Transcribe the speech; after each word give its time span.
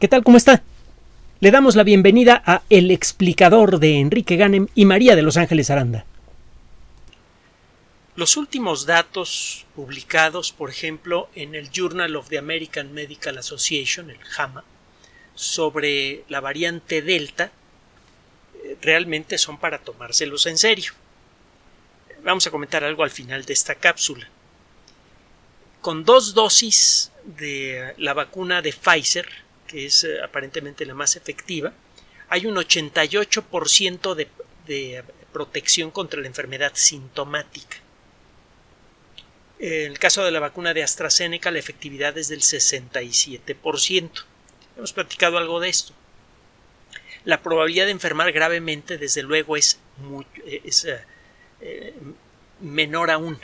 ¿Qué 0.00 0.08
tal? 0.08 0.24
¿Cómo 0.24 0.36
está? 0.36 0.62
Le 1.38 1.52
damos 1.52 1.76
la 1.76 1.84
bienvenida 1.84 2.42
a 2.44 2.62
El 2.68 2.90
explicador 2.90 3.78
de 3.78 4.00
Enrique 4.00 4.34
Ganem 4.34 4.66
y 4.74 4.86
María 4.86 5.14
de 5.14 5.22
Los 5.22 5.36
Ángeles 5.36 5.70
Aranda. 5.70 6.04
Los 8.16 8.36
últimos 8.36 8.86
datos 8.86 9.66
publicados, 9.76 10.50
por 10.52 10.68
ejemplo, 10.68 11.28
en 11.36 11.54
el 11.54 11.70
Journal 11.70 12.16
of 12.16 12.28
the 12.28 12.38
American 12.38 12.92
Medical 12.92 13.38
Association, 13.38 14.10
el 14.10 14.18
JAMA, 14.18 14.64
sobre 15.36 16.24
la 16.28 16.40
variante 16.40 17.00
Delta, 17.00 17.52
eh, 18.64 18.76
realmente 18.82 19.38
son 19.38 19.58
para 19.58 19.78
tomárselos 19.78 20.46
en 20.46 20.58
serio. 20.58 20.92
Vamos 22.24 22.46
a 22.48 22.50
comentar 22.50 22.82
algo 22.82 23.04
al 23.04 23.10
final 23.10 23.44
de 23.44 23.52
esta 23.52 23.76
cápsula. 23.76 24.28
Con 25.80 26.04
dos 26.04 26.34
dosis 26.34 27.12
de 27.24 27.94
la 27.98 28.12
vacuna 28.12 28.60
de 28.60 28.72
Pfizer, 28.72 29.43
que 29.66 29.86
es 29.86 30.04
eh, 30.04 30.22
aparentemente 30.22 30.86
la 30.86 30.94
más 30.94 31.16
efectiva, 31.16 31.72
hay 32.28 32.46
un 32.46 32.56
88% 32.56 34.14
de, 34.14 34.28
de 34.66 35.04
protección 35.32 35.90
contra 35.90 36.20
la 36.20 36.26
enfermedad 36.26 36.72
sintomática. 36.74 37.78
En 39.58 39.92
el 39.92 39.98
caso 39.98 40.24
de 40.24 40.30
la 40.30 40.40
vacuna 40.40 40.74
de 40.74 40.82
AstraZeneca, 40.82 41.50
la 41.50 41.58
efectividad 41.58 42.16
es 42.18 42.28
del 42.28 42.40
67%. 42.40 44.24
Hemos 44.76 44.92
platicado 44.92 45.38
algo 45.38 45.60
de 45.60 45.68
esto. 45.68 45.92
La 47.24 47.42
probabilidad 47.42 47.86
de 47.86 47.92
enfermar 47.92 48.32
gravemente, 48.32 48.98
desde 48.98 49.22
luego, 49.22 49.56
es, 49.56 49.78
muy, 49.98 50.26
es 50.44 50.84
eh, 50.84 51.00
eh, 51.60 51.94
menor 52.60 53.10
aún. 53.10 53.38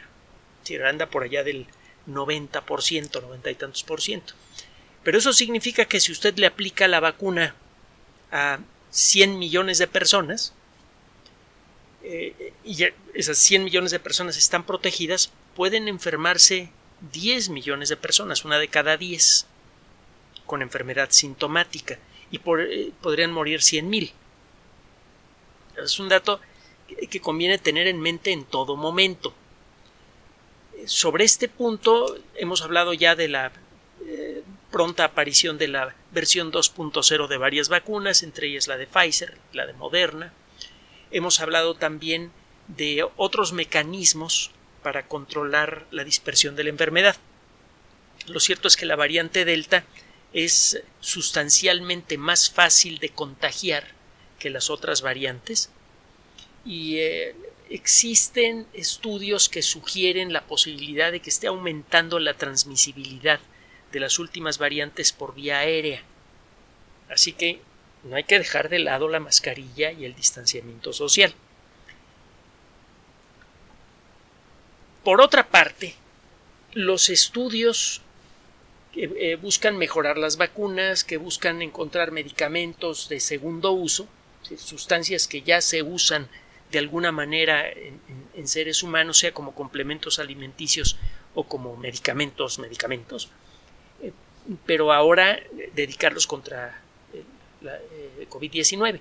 Anda 0.85 1.07
por 1.07 1.25
allá 1.25 1.43
del 1.43 1.67
90%, 2.07 3.23
90 3.23 3.51
y 3.51 3.55
tantos 3.55 3.83
por 3.83 4.01
ciento. 4.01 4.35
Pero 5.03 5.19
eso 5.19 5.33
significa 5.33 5.87
que 5.87 6.01
si 6.01 6.13
usted 6.13 6.37
le 6.37 6.47
aplica 6.47 6.89
la 6.89 7.01
vacuna 7.01 7.55
a 8.31 8.59
100 8.91 9.39
millones 9.39 9.79
de 9.79 9.87
personas, 9.87 10.53
eh, 12.03 12.53
y 12.65 12.85
esas 13.15 13.39
100 13.39 13.65
millones 13.65 13.91
de 13.91 14.01
personas 14.01 14.37
están 14.37 14.65
protegidas, 14.65 15.33
pueden 15.55 15.89
enfermarse 15.89 16.71
10 17.13 17.49
millones 17.49 17.89
de 17.89 17.97
personas, 17.97 18.45
una 18.45 18.59
de 18.59 18.69
cada 18.69 18.97
10, 18.97 19.47
con 20.47 20.63
enfermedad 20.63 21.09
sintomática, 21.11 21.99
y 22.31 22.37
eh, 22.37 22.93
podrían 23.01 23.33
morir 23.33 23.63
100 23.63 23.89
mil. 23.89 24.13
Es 25.83 25.99
un 25.99 26.09
dato 26.09 26.41
que 27.09 27.21
conviene 27.21 27.59
tener 27.59 27.87
en 27.87 28.01
mente 28.01 28.33
en 28.33 28.45
todo 28.45 28.77
momento. 28.77 29.33
Sobre 30.87 31.25
este 31.25 31.49
punto 31.49 32.19
hemos 32.35 32.63
hablado 32.63 32.93
ya 32.93 33.15
de 33.15 33.29
la 33.29 33.53
pronta 34.71 35.05
aparición 35.05 35.59
de 35.59 35.69
la 35.69 35.95
versión 36.13 36.53
2.0 36.53 37.29
de 37.29 37.37
varias 37.37 37.69
vacunas, 37.69 38.23
entre 38.23 38.49
ellas 38.49 38.69
la 38.69 38.77
de 38.77 38.87
Pfizer, 38.87 39.37
la 39.53 39.67
de 39.67 39.73
Moderna. 39.73 40.33
Hemos 41.11 41.41
hablado 41.41 41.75
también 41.75 42.33
de 42.69 43.07
otros 43.17 43.53
mecanismos 43.53 44.53
para 44.83 45.07
controlar 45.07 45.87
la 45.91 46.05
dispersión 46.05 46.57
de 46.57 46.65
la 46.65 46.71
enfermedad. 46.71 47.17
Lo 48.27 48.41
cierto 48.41 48.69
es 48.69 48.77
que 48.77 48.87
la 48.87 48.97
variante 48.97 49.45
Delta 49.45 49.85
es 50.33 50.83
sustancialmente 51.01 52.17
más 52.17 52.51
fácil 52.51 52.99
de 52.99 53.09
contagiar 53.11 53.89
que 54.39 54.51
las 54.51 54.71
otras 54.71 55.03
variantes 55.03 55.71
y 56.65 56.99
eh, 56.99 57.35
existen 57.69 58.67
estudios 58.73 59.49
que 59.49 59.63
sugieren 59.63 60.33
la 60.33 60.47
posibilidad 60.47 61.11
de 61.11 61.21
que 61.21 61.31
esté 61.31 61.49
aumentando 61.49 62.19
la 62.19 62.35
transmisibilidad 62.35 63.41
de 63.93 64.01
las 64.01 64.19
últimas 64.19 64.59
variantes 64.59 65.13
por 65.13 65.35
vía 65.35 65.59
aérea. 65.59 66.03
Así 67.09 67.33
que 67.33 67.61
no 68.05 68.17
hay 68.17 68.25
que 68.25 68.39
dejar 68.39 68.69
de 68.69 68.79
lado 68.79 69.09
la 69.09 69.21
mascarilla 69.21 69.93
y 69.93 70.05
el 70.05 70.15
distanciamiento 70.15 70.93
social. 70.93 71.35
Por 75.05 75.21
otra 75.21 75.49
parte, 75.49 75.95
los 76.73 77.09
estudios 77.11 78.03
que 78.93 79.11
eh, 79.17 79.37
buscan 79.37 79.77
mejorar 79.77 80.19
las 80.19 80.37
vacunas, 80.37 81.05
que 81.05 81.17
buscan 81.17 81.63
encontrar 81.63 82.11
medicamentos 82.11 83.09
de 83.09 83.21
segundo 83.21 83.73
uso, 83.73 84.09
sustancias 84.57 85.29
que 85.29 85.43
ya 85.43 85.61
se 85.61 85.83
usan 85.83 86.29
de 86.71 86.79
alguna 86.79 87.13
manera 87.13 87.69
en, 87.69 88.01
seres 88.49 88.83
humanos, 88.83 89.19
sea 89.19 89.33
como 89.33 89.55
complementos 89.55 90.19
alimenticios 90.19 90.97
o 91.35 91.45
como 91.45 91.77
medicamentos, 91.77 92.59
medicamentos, 92.59 93.29
pero 94.67 94.93
ahora 94.93 95.39
dedicarlos 95.75 96.27
contra 96.27 96.81
la 97.61 97.77
eh, 97.77 98.27
COVID-19. 98.29 99.01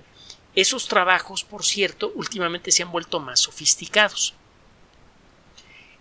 Esos 0.54 0.88
trabajos, 0.88 1.44
por 1.44 1.64
cierto, 1.64 2.12
últimamente 2.14 2.72
se 2.72 2.82
han 2.82 2.90
vuelto 2.90 3.20
más 3.20 3.40
sofisticados. 3.40 4.34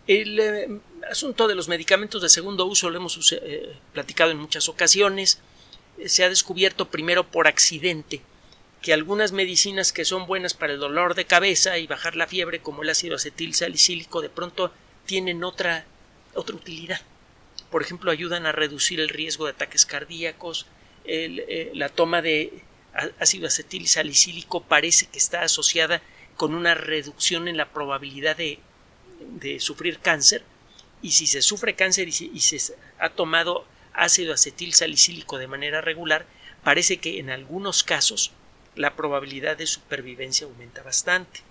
El 0.08 0.40
eh, 0.40 0.68
asunto 1.08 1.48
de 1.48 1.54
los 1.54 1.68
medicamentos 1.68 2.24
de 2.24 2.30
segundo 2.30 2.66
uso 2.66 2.90
lo 2.90 2.98
hemos 2.98 3.32
eh, 3.32 3.76
platicado 3.94 4.32
en 4.32 4.40
muchas 4.40 4.68
ocasiones. 4.68 5.40
Eh, 6.00 6.10
se 6.10 6.24
ha 6.24 6.30
descubierto 6.30 6.90
primero 6.90 7.30
por 7.30 7.48
accidente 7.48 8.22
que 8.82 8.92
algunas 8.92 9.34
medicinas 9.34 9.94
que 9.94 10.06
son 10.06 10.26
buenas 10.26 10.56
para 10.56 10.74
el 10.74 10.80
dolor 10.80 11.14
de 11.14 11.26
cabeza 11.26 11.78
y 11.78 11.86
bajar 11.86 12.16
la 12.16 12.26
fiebre, 12.26 12.60
como 12.60 12.82
el 12.82 12.90
ácido 12.90 13.18
acetil 13.18 13.54
salicílico, 13.54 14.22
de 14.22 14.30
pronto 14.30 14.72
tienen 15.06 15.44
otra, 15.44 15.86
otra 16.34 16.56
utilidad. 16.56 17.02
Por 17.72 17.82
ejemplo, 17.82 18.12
ayudan 18.12 18.46
a 18.46 18.52
reducir 18.52 19.00
el 19.00 19.10
riesgo 19.10 19.46
de 19.46 19.52
ataques 19.52 19.86
cardíacos. 19.86 20.66
la 21.06 21.90
toma 21.90 22.22
de 22.22 22.64
ácido 23.20 23.48
acetil 23.48 23.88
salicílico 23.88 24.64
parece 24.64 25.06
que 25.08 25.20
está 25.20 25.44
asociada 25.44 26.02
con 26.36 26.54
una 26.56 26.74
reducción 26.74 27.48
en 27.48 27.58
la 27.58 27.70
probabilidad 27.70 28.36
de 28.36 28.60
de 29.20 29.60
sufrir 29.60 30.00
cáncer 30.00 30.44
y 31.02 31.12
si 31.12 31.28
se 31.28 31.42
sufre 31.42 31.76
cáncer 31.76 32.08
y, 32.08 32.12
se 32.12 32.76
ha 33.00 33.10
tomado 33.10 33.66
ácido 33.94 34.34
acetil 34.34 34.74
salicílico 34.74 35.38
de 35.38 35.48
manera 35.48 35.82
regular, 35.82 36.26
parece 36.64 36.98
que 36.98 37.20
en 37.20 37.30
algunos 37.30 37.84
casos 37.84 38.32
la 38.76 38.96
probabilidad 38.96 39.58
de 39.58 39.68
supervivencia 39.68 40.46
aumenta 40.46 40.84
bastante. 40.84 41.42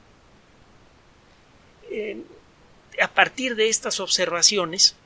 a 3.00 3.08
partir 3.08 3.54
de 3.54 3.68
estas 3.68 4.00
observaciones, 4.00 4.96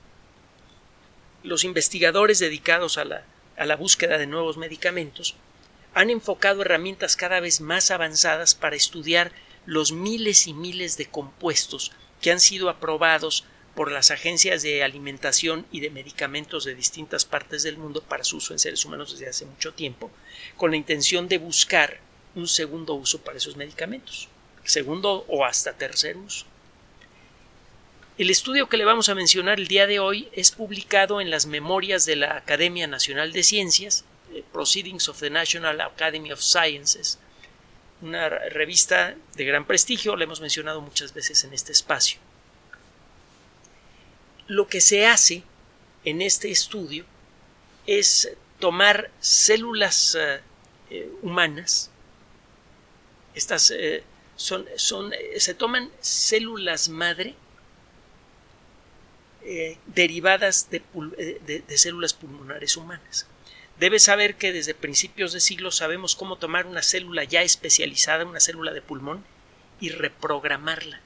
los 1.43 1.65
investigadores 1.65 2.39
dedicados 2.39 2.99
a 2.99 3.05
la, 3.05 3.25
a 3.57 3.67
la 3.67 3.77
búsqueda 3.77 4.19
de 4.19 4.27
nuevos 4.27 4.57
medicamentos 4.57 5.37
han 5.95 6.11
enfocado 6.11 6.63
herramientas 6.63 7.17
cada 7.17 7.41
vez 7.41 7.61
más 7.61 7.91
avanzadas 7.91 8.55
para 8.55 8.77
estudiar 8.77 9.33
los 9.67 9.93
miles 9.93 10.47
y 10.47 10.55
miles 10.55 10.97
de 10.97 11.07
compuestos 11.07 11.93
que 12.21 12.31
han 12.31 12.41
sido 12.41 12.71
aprobados 12.71 13.45
por 13.75 13.91
las 13.91 14.11
agencias 14.11 14.63
de 14.63 14.83
alimentación 14.83 15.67
y 15.71 15.81
de 15.81 15.91
medicamentos 15.91 16.65
de 16.65 16.75
distintas 16.75 17.25
partes 17.25 17.63
del 17.63 17.79
mundo 17.79 18.03
para 18.03 18.25
su 18.25 18.37
uso 18.37 18.53
en 18.53 18.59
seres 18.59 18.85
humanos 18.85 19.13
desde 19.13 19.29
hace 19.29 19.47
mucho 19.47 19.73
tiempo, 19.73 20.11
con 20.57 20.71
la 20.71 20.77
intención 20.77 21.29
de 21.29 21.39
buscar 21.39 22.01
un 22.35 22.49
segundo 22.49 22.95
uso 22.95 23.23
para 23.23 23.39
esos 23.39 23.57
medicamentos, 23.57 24.29
segundo 24.65 25.25
o 25.29 25.45
hasta 25.45 25.73
tercer 25.73 26.17
uso. 26.17 26.47
El 28.19 28.29
estudio 28.29 28.69
que 28.69 28.77
le 28.77 28.85
vamos 28.85 29.09
a 29.09 29.15
mencionar 29.15 29.59
el 29.59 29.69
día 29.69 29.87
de 29.87 29.99
hoy 29.99 30.29
es 30.33 30.51
publicado 30.51 31.23
en 31.23 31.31
las 31.31 31.47
memorias 31.47 32.05
de 32.05 32.17
la 32.17 32.37
Academia 32.37 32.87
Nacional 32.87 33.33
de 33.33 33.43
Ciencias, 33.43 34.05
eh, 34.35 34.45
Proceedings 34.53 35.09
of 35.09 35.19
the 35.19 35.31
National 35.31 35.81
Academy 35.81 36.31
of 36.31 36.43
Sciences, 36.43 37.19
una 38.03 38.29
revista 38.29 39.15
de 39.35 39.45
gran 39.47 39.67
prestigio, 39.67 40.15
la 40.15 40.25
hemos 40.25 40.43
mencionado 40.43 40.83
muchas 40.83 41.15
veces 41.15 41.43
en 41.45 41.55
este 41.55 41.73
espacio. 41.73 42.19
Lo 44.47 44.67
que 44.67 44.83
se 44.83 45.07
hace 45.07 45.43
en 46.05 46.21
este 46.21 46.51
estudio 46.51 47.07
es 47.87 48.31
tomar 48.59 49.11
células 49.21 50.17
eh, 50.17 50.41
eh, 50.91 51.11
humanas, 51.23 51.91
estas 53.35 53.73
son, 54.37 54.67
se 55.39 55.55
toman 55.55 55.91
células 56.03 56.91
madre 56.91 57.35
derivadas 59.87 60.69
de, 60.71 60.83
de 61.67 61.79
células 61.79 62.15
pulmonares 62.15 62.77
humanas. 62.77 63.27
Debe 63.79 63.99
saber 63.99 64.37
que 64.37 64.53
desde 64.53 64.75
principios 64.75 65.33
de 65.33 65.41
siglo 65.41 65.71
sabemos 65.71 66.15
cómo 66.15 66.37
tomar 66.37 66.67
una 66.67 66.83
célula 66.83 67.25
ya 67.25 67.43
especializada, 67.43 68.25
una 68.25 68.41
célula 68.41 68.73
de 68.73 68.83
pulmón, 68.83 69.25
y 69.81 69.89
reprogramarla, 69.89 71.01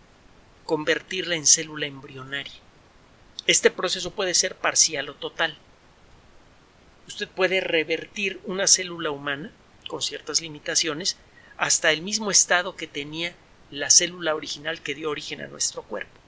convertirla 0.67 1.37
en 1.37 1.47
célula 1.47 1.87
embrionaria. 1.87 2.61
Este 3.47 3.71
proceso 3.71 4.11
puede 4.11 4.35
ser 4.35 4.57
parcial 4.57 5.09
o 5.09 5.15
total. 5.15 5.57
Usted 7.09 7.29
puede 7.29 7.61
revertir 7.61 8.41
una 8.45 8.67
célula 8.67 9.11
humana, 9.11 9.53
con 9.89 10.03
ciertas 10.03 10.43
limitaciones, 10.43 11.17
hasta 11.57 11.93
el 11.93 12.03
mismo 12.03 12.31
estado 12.31 12.77
que 12.77 12.87
tenía 12.87 13.35
la 13.71 13.89
célula 13.89 14.35
original 14.35 14.83
que 14.83 14.95
dio 14.95 15.09
origen 15.09 15.41
a 15.41 15.47
nuestro 15.47 15.83
cuerpo. 15.83 16.26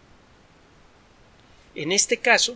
En 1.83 1.93
este 1.93 2.17
caso, 2.19 2.53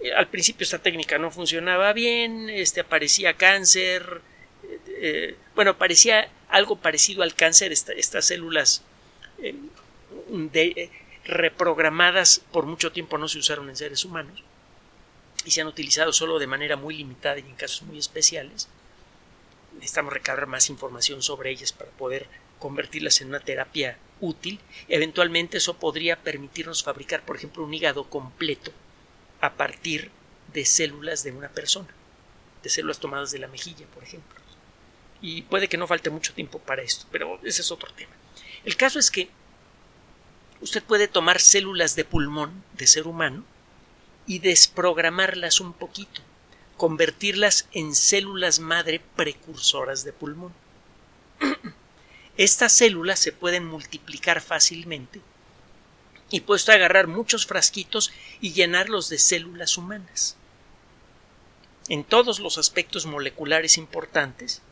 Eh, 0.00 0.12
al 0.12 0.28
principio 0.28 0.64
esta 0.64 0.80
técnica 0.80 1.18
no 1.18 1.30
funcionaba 1.30 1.92
bien, 1.92 2.50
este, 2.50 2.80
aparecía 2.80 3.34
cáncer, 3.34 4.20
eh, 4.64 4.78
eh, 5.00 5.36
bueno, 5.54 5.78
parecía 5.78 6.28
algo 6.48 6.76
parecido 6.76 7.22
al 7.22 7.34
cáncer, 7.34 7.72
estas 7.72 8.24
células 8.26 8.82
reprogramadas 11.24 12.42
por 12.52 12.66
mucho 12.66 12.92
tiempo 12.92 13.18
no 13.18 13.28
se 13.28 13.38
usaron 13.38 13.68
en 13.70 13.76
seres 13.76 14.04
humanos 14.04 14.42
y 15.44 15.50
se 15.50 15.62
han 15.62 15.66
utilizado 15.66 16.12
solo 16.12 16.38
de 16.38 16.46
manera 16.46 16.76
muy 16.76 16.96
limitada 16.96 17.38
y 17.38 17.48
en 17.48 17.56
casos 17.56 17.82
muy 17.82 17.98
especiales. 17.98 18.68
Necesitamos 19.74 20.12
recabar 20.12 20.46
más 20.46 20.68
información 20.70 21.22
sobre 21.22 21.50
ellas 21.50 21.72
para 21.72 21.90
poder 21.90 22.28
convertirlas 22.58 23.20
en 23.20 23.28
una 23.28 23.40
terapia 23.40 23.98
útil. 24.24 24.58
Eventualmente 24.88 25.58
eso 25.58 25.78
podría 25.78 26.16
permitirnos 26.16 26.82
fabricar, 26.82 27.24
por 27.24 27.36
ejemplo, 27.36 27.64
un 27.64 27.74
hígado 27.74 28.08
completo 28.08 28.72
a 29.40 29.52
partir 29.54 30.10
de 30.52 30.64
células 30.64 31.22
de 31.22 31.32
una 31.32 31.48
persona, 31.48 31.88
de 32.62 32.70
células 32.70 32.98
tomadas 32.98 33.30
de 33.30 33.38
la 33.38 33.48
mejilla, 33.48 33.86
por 33.86 34.02
ejemplo. 34.02 34.38
Y 35.20 35.42
puede 35.42 35.68
que 35.68 35.76
no 35.76 35.86
falte 35.86 36.10
mucho 36.10 36.34
tiempo 36.34 36.58
para 36.58 36.82
esto, 36.82 37.06
pero 37.10 37.40
ese 37.42 37.62
es 37.62 37.70
otro 37.70 37.92
tema. 37.94 38.12
El 38.64 38.76
caso 38.76 38.98
es 38.98 39.10
que 39.10 39.28
usted 40.60 40.82
puede 40.82 41.08
tomar 41.08 41.40
células 41.40 41.96
de 41.96 42.04
pulmón 42.04 42.64
de 42.72 42.86
ser 42.86 43.06
humano 43.06 43.44
y 44.26 44.38
desprogramarlas 44.38 45.60
un 45.60 45.72
poquito, 45.72 46.22
convertirlas 46.76 47.68
en 47.72 47.94
células 47.94 48.60
madre 48.60 49.00
precursoras 49.16 50.04
de 50.04 50.12
pulmón. 50.12 50.52
Estas 52.36 52.72
células 52.72 53.20
se 53.20 53.32
pueden 53.32 53.64
multiplicar 53.64 54.40
fácilmente 54.40 55.20
y 56.30 56.40
puesto 56.40 56.72
agarrar 56.72 57.06
muchos 57.06 57.46
frasquitos 57.46 58.10
y 58.40 58.52
llenarlos 58.52 59.08
de 59.08 59.18
células 59.18 59.78
humanas. 59.78 60.36
En 61.88 62.02
todos 62.02 62.40
los 62.40 62.58
aspectos 62.58 63.06
moleculares 63.06 63.78
importantes 63.78 64.62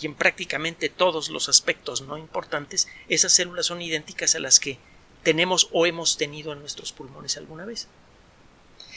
y 0.00 0.06
en 0.06 0.14
prácticamente 0.14 0.88
todos 0.88 1.28
los 1.28 1.48
aspectos 1.48 2.00
no 2.00 2.18
importantes, 2.18 2.88
esas 3.08 3.32
células 3.32 3.66
son 3.66 3.82
idénticas 3.82 4.34
a 4.34 4.40
las 4.40 4.58
que 4.58 4.78
tenemos 5.22 5.68
o 5.72 5.86
hemos 5.86 6.16
tenido 6.16 6.52
en 6.52 6.60
nuestros 6.60 6.92
pulmones 6.92 7.36
alguna 7.36 7.64
vez. 7.64 7.88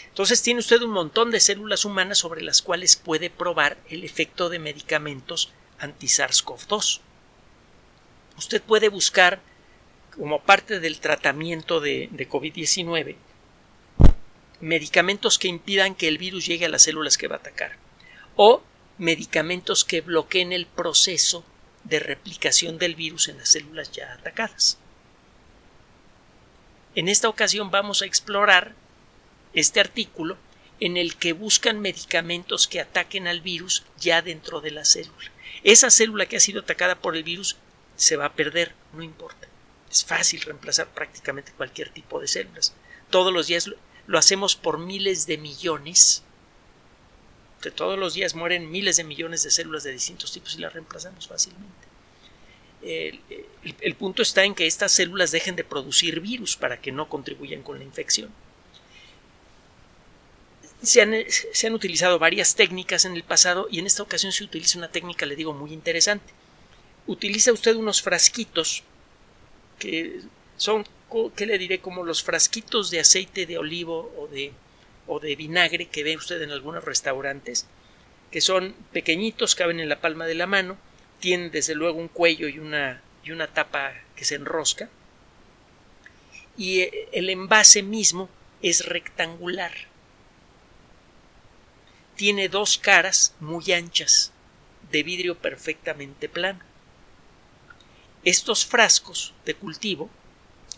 Entonces 0.08 0.42
tiene 0.42 0.62
usted 0.62 0.82
un 0.82 0.92
montón 0.92 1.32
de 1.32 1.40
células 1.40 1.86
humanas 1.86 2.18
sobre 2.18 2.42
las 2.42 2.62
cuales 2.62 2.96
puede 2.96 3.30
probar 3.30 3.78
el 3.90 4.04
efecto 4.04 4.50
de 4.50 4.60
medicamentos 4.60 5.52
anti-SARS-CoV-2. 5.80 7.02
Usted 8.40 8.62
puede 8.62 8.88
buscar 8.88 9.42
como 10.16 10.42
parte 10.42 10.80
del 10.80 11.02
tratamiento 11.02 11.82
de, 11.82 12.10
COVID-19 12.10 13.18
medicamentos 14.62 15.38
que 15.38 15.50
impidan 15.50 15.94
que 15.94 16.08
el 16.08 16.18
virus 16.18 16.46
llegue 16.46 16.66
a 16.66 16.70
las 16.70 16.84
células 16.84 17.18
que 17.18 17.28
va 17.28 17.36
a 17.36 17.40
atacar 17.40 17.76
o 18.38 18.64
medicamentos 18.98 19.84
que 19.84 20.00
bloqueen 20.00 20.54
el 20.54 20.68
proceso 20.68 21.44
de 21.84 22.00
replicación 22.00 22.78
del 22.78 22.96
virus 22.96 23.28
en 23.28 23.40
las 23.40 23.50
células 23.50 23.92
ya 23.92 24.14
atacadas. 24.14 24.78
En 26.96 27.10
esta 27.10 27.28
ocasión 27.28 27.72
vamos 27.72 28.02
a 28.02 28.06
explorar 28.06 28.74
este 29.54 29.82
artículo 29.82 30.38
en 30.80 30.96
el 30.96 31.18
que 31.18 31.34
buscan 31.34 31.82
medicamentos 31.82 32.70
que 32.70 32.80
ataquen 32.80 33.28
al 33.28 33.42
virus 33.42 33.84
ya 34.00 34.22
dentro 34.22 34.62
de 34.62 34.72
la 34.72 34.86
célula. 34.86 35.30
Esa 35.66 35.90
célula 35.90 36.26
que 36.26 36.38
ha 36.38 36.40
sido 36.40 36.62
atacada 36.62 36.96
por 36.96 37.18
el 37.18 37.24
virus 37.24 37.58
se 38.00 38.16
va 38.16 38.26
a 38.26 38.34
perder, 38.34 38.74
no 38.94 39.04
importa. 39.04 39.48
Es 39.92 40.06
fácil 40.06 40.42
reemplazar 40.42 40.88
prácticamente 40.88 41.52
cualquier 41.52 41.90
tipo 41.90 42.20
de 42.22 42.28
células. 42.28 42.74
Todos 43.10 43.34
los 43.34 43.48
días 43.48 43.70
lo, 44.08 44.18
hacemos 44.18 44.56
por 44.56 44.78
miles 44.78 45.28
de 45.28 45.38
millones. 45.38 46.24
De 47.62 47.72
todos 47.72 48.00
los 48.00 48.14
días 48.14 48.36
mueren 48.36 48.72
miles 48.72 48.96
de 48.96 49.04
millones 49.04 49.44
de 49.44 49.52
células 49.52 49.84
de 49.84 49.92
distintos 49.92 50.32
tipos 50.32 50.56
y 50.56 50.60
las 50.60 50.72
reemplazamos 50.72 51.28
fácilmente. 51.28 51.88
el, 52.82 53.96
punto 53.96 54.22
está 54.22 54.46
en 54.46 54.56
que 54.56 54.66
estas 54.66 54.94
células 54.94 55.32
dejen 55.32 55.58
de 55.58 55.66
producir 55.66 56.22
virus 56.22 56.56
para 56.56 56.80
que 56.80 56.94
no 56.94 57.10
contribuyan 57.10 57.64
con 57.64 57.80
la 57.80 57.84
infección. 57.84 58.32
Se 60.82 61.02
han, 61.02 61.14
se 61.28 61.68
han, 61.68 61.74
utilizado 61.74 62.18
varias 62.18 62.56
técnicas 62.56 63.04
en 63.04 63.14
el 63.18 63.24
pasado 63.24 63.68
y 63.70 63.80
en 63.80 63.88
esta 63.88 64.04
ocasión 64.04 64.32
se 64.32 64.46
utiliza 64.46 64.78
una 64.78 64.90
técnica, 64.90 65.26
le 65.26 65.36
digo, 65.36 65.52
muy 65.52 65.74
interesante. 65.74 66.34
Utiliza 67.10 67.52
usted 67.52 67.76
unos 67.76 68.04
frasquitos 68.04 68.84
que 69.80 70.22
son, 70.58 70.86
¿qué 71.36 71.48
le 71.48 71.58
diré? 71.58 71.80
Como 71.80 72.04
los 72.04 72.22
frasquitos 72.22 72.92
de 72.92 73.00
aceite 73.00 73.48
de 73.48 73.58
olivo 73.58 74.14
o 74.16 74.28
de, 74.28 74.54
o 75.08 75.20
de 75.20 75.36
vinagre 75.36 75.88
que 75.88 76.04
ve 76.04 76.16
usted 76.16 76.40
en 76.44 76.52
algunos 76.52 76.84
restaurantes, 76.84 77.66
que 78.30 78.42
son 78.42 78.76
pequeñitos, 78.94 79.56
caben 79.56 79.80
en 79.80 79.90
la 79.90 80.02
palma 80.02 80.28
de 80.28 80.36
la 80.36 80.46
mano, 80.46 80.78
tienen 81.20 81.50
desde 81.50 81.74
luego 81.74 81.98
un 81.98 82.10
cuello 82.10 82.48
y 82.48 82.60
una, 82.60 83.02
y 83.24 83.32
una 83.32 83.48
tapa 83.48 83.92
que 84.16 84.24
se 84.24 84.36
enrosca, 84.36 84.88
y 86.56 86.82
eh, 86.82 87.10
el 87.12 87.32
envase 87.32 87.82
mismo 87.82 88.30
es 88.62 88.86
rectangular. 88.86 89.74
Tiene 92.16 92.50
dos 92.50 92.78
caras 92.78 93.34
muy 93.40 93.72
anchas, 93.72 94.32
de 94.92 95.02
vidrio 95.02 95.40
perfectamente 95.40 96.30
plano. 96.30 96.69
Estos 98.24 98.66
frascos 98.66 99.34
de 99.46 99.56
cultivo 99.56 100.10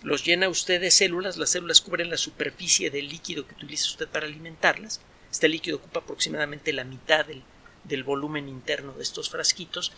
los 0.03 0.25
llena 0.25 0.49
usted 0.49 0.81
de 0.81 0.91
células, 0.91 1.37
las 1.37 1.51
células 1.51 1.81
cubren 1.81 2.09
la 2.09 2.17
superficie 2.17 2.89
del 2.89 3.07
líquido 3.07 3.47
que 3.47 3.53
utiliza 3.53 3.87
usted 3.87 4.07
para 4.07 4.25
alimentarlas. 4.25 4.99
Este 5.31 5.47
líquido 5.47 5.77
ocupa 5.77 5.99
aproximadamente 5.99 6.73
la 6.73 6.83
mitad 6.83 7.25
del, 7.25 7.43
del 7.83 8.03
volumen 8.03 8.49
interno 8.49 8.93
de 8.93 9.03
estos 9.03 9.29
frasquitos 9.29 9.91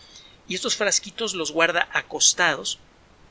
y 0.46 0.54
estos 0.54 0.76
frasquitos 0.76 1.34
los 1.34 1.52
guarda 1.52 1.88
acostados 1.92 2.78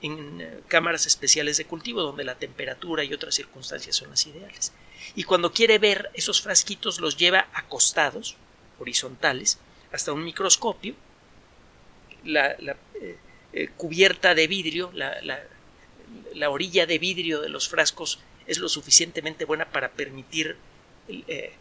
en 0.01 0.41
eh, 0.41 0.59
cámaras 0.67 1.05
especiales 1.05 1.57
de 1.57 1.65
cultivo 1.65 2.01
donde 2.01 2.23
la 2.23 2.35
temperatura 2.35 3.03
y 3.03 3.13
otras 3.13 3.35
circunstancias 3.35 3.95
son 3.95 4.09
las 4.09 4.25
ideales. 4.25 4.73
Y 5.15 5.23
cuando 5.23 5.53
quiere 5.53 5.79
ver 5.79 6.09
esos 6.13 6.41
frasquitos 6.41 6.99
los 6.99 7.17
lleva 7.17 7.47
acostados, 7.53 8.35
horizontales, 8.79 9.59
hasta 9.91 10.11
un 10.11 10.23
microscopio. 10.23 10.95
La, 12.25 12.51
eh, 12.51 13.17
eh, 13.53 13.69
cubierta 13.77 14.33
de 14.33 14.47
vidrio, 14.47 14.91
la, 14.93 15.15
la, 16.33 16.49
orilla 16.49 16.85
de 16.85 16.97
vidrio 16.97 17.39
de 17.39 17.49
los 17.49 17.69
frascos 17.69 18.19
es 18.47 18.57
lo 18.57 18.67
suficientemente 18.67 19.45
buena 19.45 19.65
para 19.65 19.91
permitir 19.91 20.57
eh, 21.07 21.53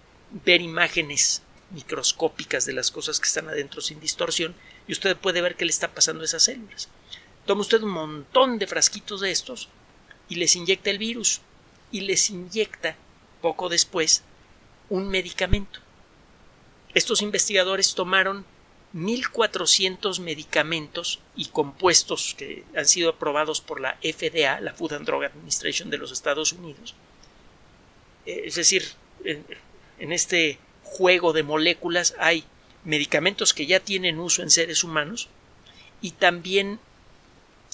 ver 0.44 0.60
imágenes 0.62 1.42
microscópicas 1.70 2.64
de 2.64 2.72
las 2.72 2.90
cosas 2.90 3.20
que 3.20 3.26
están 3.26 3.48
adentro 3.48 3.80
sin 3.80 4.00
distorsión 4.00 4.54
y 4.88 4.92
usted 4.92 5.16
puede 5.16 5.42
ver 5.42 5.54
qué 5.56 5.64
le 5.64 5.70
está 5.70 5.92
pasando 5.92 6.22
a 6.22 6.24
esas 6.24 6.44
células. 6.44 6.88
Toma 7.46 7.60
usted 7.60 7.82
un 7.82 7.90
montón 7.90 8.58
de 8.58 8.66
frasquitos 8.66 9.20
de 9.20 9.30
estos 9.30 9.68
y 10.28 10.36
les 10.36 10.56
inyecta 10.56 10.90
el 10.90 10.98
virus 10.98 11.40
y 11.90 12.00
les 12.00 12.30
inyecta 12.30 12.96
poco 13.42 13.68
después 13.68 14.22
un 14.88 15.08
medicamento. 15.08 15.80
Estos 16.94 17.22
investigadores 17.22 17.94
tomaron 17.94 18.46
1.400 18.94 20.20
medicamentos 20.20 21.20
y 21.34 21.46
compuestos 21.46 22.34
que 22.36 22.64
han 22.76 22.86
sido 22.86 23.10
aprobados 23.10 23.60
por 23.60 23.80
la 23.80 23.96
FDA, 24.02 24.60
la 24.60 24.74
Food 24.74 24.92
and 24.92 25.06
Drug 25.06 25.24
Administration 25.24 25.88
de 25.88 25.98
los 25.98 26.12
Estados 26.12 26.52
Unidos. 26.52 26.94
Eh, 28.26 28.42
es 28.44 28.56
decir, 28.56 28.84
en, 29.24 30.12
este 30.12 30.58
juego 30.82 31.32
de 31.32 31.42
moléculas 31.42 32.14
hay 32.18 32.44
medicamentos 32.84 33.54
que 33.54 33.66
ya 33.66 33.80
tienen 33.80 34.18
uso 34.18 34.42
en 34.42 34.50
seres 34.50 34.84
humanos 34.84 35.28
y 36.02 36.10
también 36.10 36.78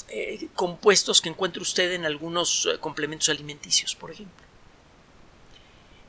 eh, 0.09 0.47
compuestos 0.55 1.21
que 1.21 1.31
encuentre 1.31 1.63
usted 1.63 1.93
en 1.93 2.05
algunos 2.05 2.67
eh, 2.67 2.79
complementos 2.79 3.29
alimenticios, 3.29 3.97
por 3.97 4.13
ejemplo. 4.13 4.47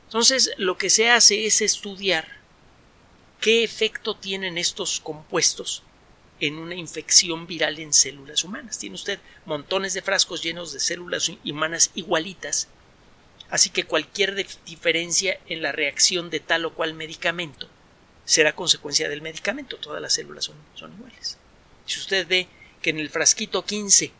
Entonces, 0.04 0.52
lo 0.56 0.76
que 0.76 0.90
se 0.90 1.10
hace 1.10 1.46
es 1.46 1.60
estudiar 1.62 2.39
¿Qué 3.40 3.64
efecto 3.64 4.14
tienen 4.16 4.58
estos 4.58 5.00
compuestos 5.00 5.82
en 6.40 6.58
una 6.58 6.74
infección 6.74 7.46
viral 7.46 7.78
en 7.78 7.94
células 7.94 8.44
humanas? 8.44 8.78
Tiene 8.78 8.96
usted 8.96 9.18
montones 9.46 9.94
de 9.94 10.02
frascos 10.02 10.42
llenos 10.42 10.72
de 10.72 10.80
células 10.80 11.30
humanas 11.44 11.90
igualitas, 11.94 12.68
así 13.48 13.70
que 13.70 13.84
cualquier 13.84 14.46
diferencia 14.66 15.40
en 15.46 15.62
la 15.62 15.72
reacción 15.72 16.28
de 16.28 16.40
tal 16.40 16.66
o 16.66 16.74
cual 16.74 16.92
medicamento 16.92 17.66
será 18.26 18.54
consecuencia 18.54 19.08
del 19.08 19.22
medicamento. 19.22 19.78
Todas 19.78 20.02
las 20.02 20.12
células 20.12 20.44
son, 20.44 20.56
son 20.74 20.92
iguales. 20.92 21.38
Si 21.86 21.98
usted 21.98 22.26
ve 22.28 22.46
que 22.82 22.90
en 22.90 22.98
el 22.98 23.08
frasquito 23.08 23.64
15 23.64 24.12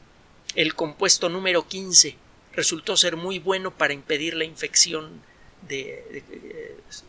el 0.54 0.74
compuesto 0.74 1.28
número 1.28 1.68
15 1.68 2.16
resultó 2.54 2.96
ser 2.96 3.16
muy 3.16 3.38
bueno 3.38 3.70
para 3.76 3.92
impedir 3.92 4.34
la 4.34 4.44
infección 4.44 5.22
de, 5.68 6.04
de 6.10 6.24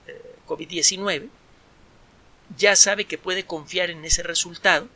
eh, 0.07 0.35
COVID-19, 0.45 1.29
ya 2.57 2.75
sabe 2.75 3.05
que 3.05 3.17
puede 3.17 3.45
confiar 3.45 3.89
en 3.89 4.03
ese 4.05 4.23
resultado, 4.23 4.87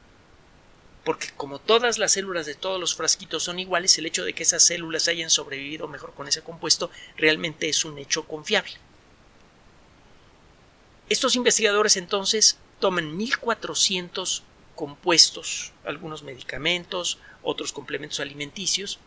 porque 1.03 1.29
como 1.37 1.59
todas 1.59 1.97
las 1.99 2.13
células 2.13 2.45
de 2.45 2.55
todos 2.55 2.79
los 2.79 2.95
frasquitos 2.95 3.43
son 3.43 3.59
iguales, 3.59 3.97
el 3.97 4.07
hecho 4.07 4.25
de 4.25 4.33
que 4.33 4.43
esas 4.43 4.63
células 4.63 5.07
hayan 5.07 5.29
sobrevivido 5.29 5.87
mejor 5.87 6.13
con 6.13 6.27
ese 6.27 6.41
compuesto 6.41 6.89
realmente 7.15 7.69
es 7.69 7.85
un 7.85 7.97
hecho 7.99 8.27
confiable. 8.27 8.73
Estos 11.07 11.35
investigadores 11.35 11.97
entonces 11.97 12.57
toman 12.79 13.15
1400 13.15 14.43
compuestos, 14.75 15.71
algunos 15.85 16.23
medicamentos, 16.23 17.19
otros 17.43 17.71
complementos 17.71 18.19
alimenticios, 18.19 18.99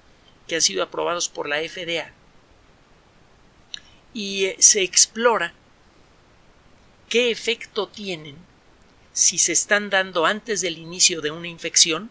que 0.47 0.55
han 0.55 0.63
sido 0.63 0.83
aprobados 0.83 1.29
por 1.29 1.49
la 1.49 1.59
FDA. 1.59 2.13
Y 4.15 4.47
eh, 4.47 4.57
se 4.61 4.83
explora 4.83 5.53
qué 7.09 7.31
efecto 7.31 7.89
tienen 7.89 8.37
si 9.13 9.39
se 9.39 9.53
están 9.53 9.91
dando 9.91 10.27
antes 10.27 10.61
del 10.61 10.79
inicio 10.79 11.21
de 11.21 11.31
una 11.31 11.49
infección 11.49 12.11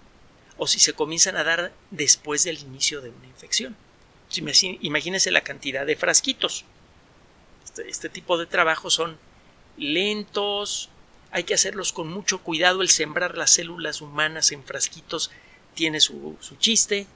o 0.57 0.67
si 0.67 0.79
se 0.79 0.93
comienzan 0.93 1.37
a 1.37 1.43
dar 1.43 1.71
después 1.91 2.43
del 2.43 2.59
inicio 2.59 3.01
de 3.01 3.09
una 3.09 3.27
infección. 3.27 3.75
Imagínense 4.81 5.31
la 5.31 5.41
cantidad 5.41 5.85
de 5.85 5.95
frasquitos. 5.95 6.65
Este, 7.63 7.89
este, 7.89 8.09
tipo 8.09 8.37
de 8.37 8.45
trabajos 8.45 8.95
son 8.95 9.17
lentos, 9.77 10.89
hay 11.31 11.43
que 11.43 11.53
hacerlos 11.53 11.93
con 11.93 12.07
mucho 12.07 12.39
cuidado. 12.39 12.81
El 12.81 12.89
sembrar 12.89 13.37
las 13.37 13.51
células 13.51 14.01
humanas 14.01 14.51
en 14.51 14.63
frasquitos 14.63 15.31
tiene 15.75 15.99
su, 15.99 16.37
chiste. 16.59 17.07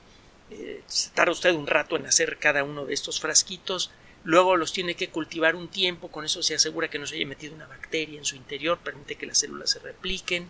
Eh, 0.51 0.83
tarda 1.13 1.31
usted 1.31 1.53
un 1.53 1.67
rato 1.67 1.95
en 1.95 2.05
hacer 2.05 2.38
cada 2.38 2.63
uno 2.63 2.85
de 2.85 2.93
estos 2.93 3.19
frasquitos. 3.19 3.91
Luego 4.24 4.56
los 4.56 4.72
tiene 4.72 4.96
que 4.96 5.10
cultivar 5.10 5.56
un 5.56 5.68
tiempo, 5.68 6.10
con 6.10 6.25
eso 6.25 6.44
se 6.44 6.54
asegura 6.54 6.90
que 6.90 7.00
no 7.00 7.08
se 7.08 7.16
haya 7.16 7.25
metido 7.25 7.56
una 7.56 7.66
bacteria 7.66 8.20
en 8.20 8.25
su 8.25 8.36
interior, 8.36 8.78
permite 8.78 9.16
que 9.16 9.25
las 9.25 9.40
células 9.40 9.72
se 9.72 9.80
repliquen. 9.80 10.48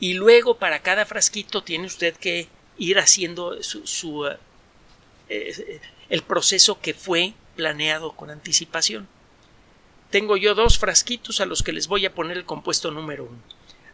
Y 0.00 0.14
luego 0.14 0.56
para 0.56 0.80
cada 0.80 1.04
frasquito 1.04 1.62
tiene 1.62 1.86
usted 1.86 2.16
que 2.16 2.48
ir 2.78 2.98
haciendo 2.98 3.62
su, 3.62 4.26
eh, 4.26 4.38
eh, 5.28 5.80
el 6.08 6.22
proceso 6.22 6.80
que 6.80 6.94
fue 6.94 7.34
planeado 7.54 8.12
con 8.12 8.30
anticipación. 8.30 9.08
Tengo 10.10 10.36
yo 10.36 10.54
dos 10.54 10.78
frasquitos 10.78 11.40
a 11.40 11.46
los 11.46 11.62
que 11.62 11.72
les 11.72 11.86
voy 11.86 12.06
a 12.06 12.14
poner 12.14 12.38
el 12.38 12.44
compuesto 12.44 12.90
número 12.90 13.24
uno. 13.24 13.38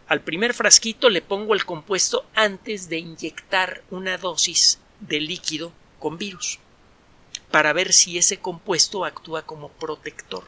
Al 0.07 0.21
primer 0.23 0.55
frasquito 0.55 1.11
le 1.11 1.23
pongo 1.23 1.55
el 1.55 1.65
compuesto 1.65 2.25
antes 2.35 2.89
de 2.89 2.99
inyectar 2.99 3.83
una 3.91 4.17
dosis 4.17 4.81
de 5.01 5.21
líquido 5.21 5.73
con 5.99 6.17
virus 6.19 6.61
para 7.51 7.73
ver 7.73 7.93
si 7.93 8.19
ese 8.19 8.39
compuesto 8.39 9.05
actúa 9.05 9.43
como 9.43 9.69
protector. 9.69 10.45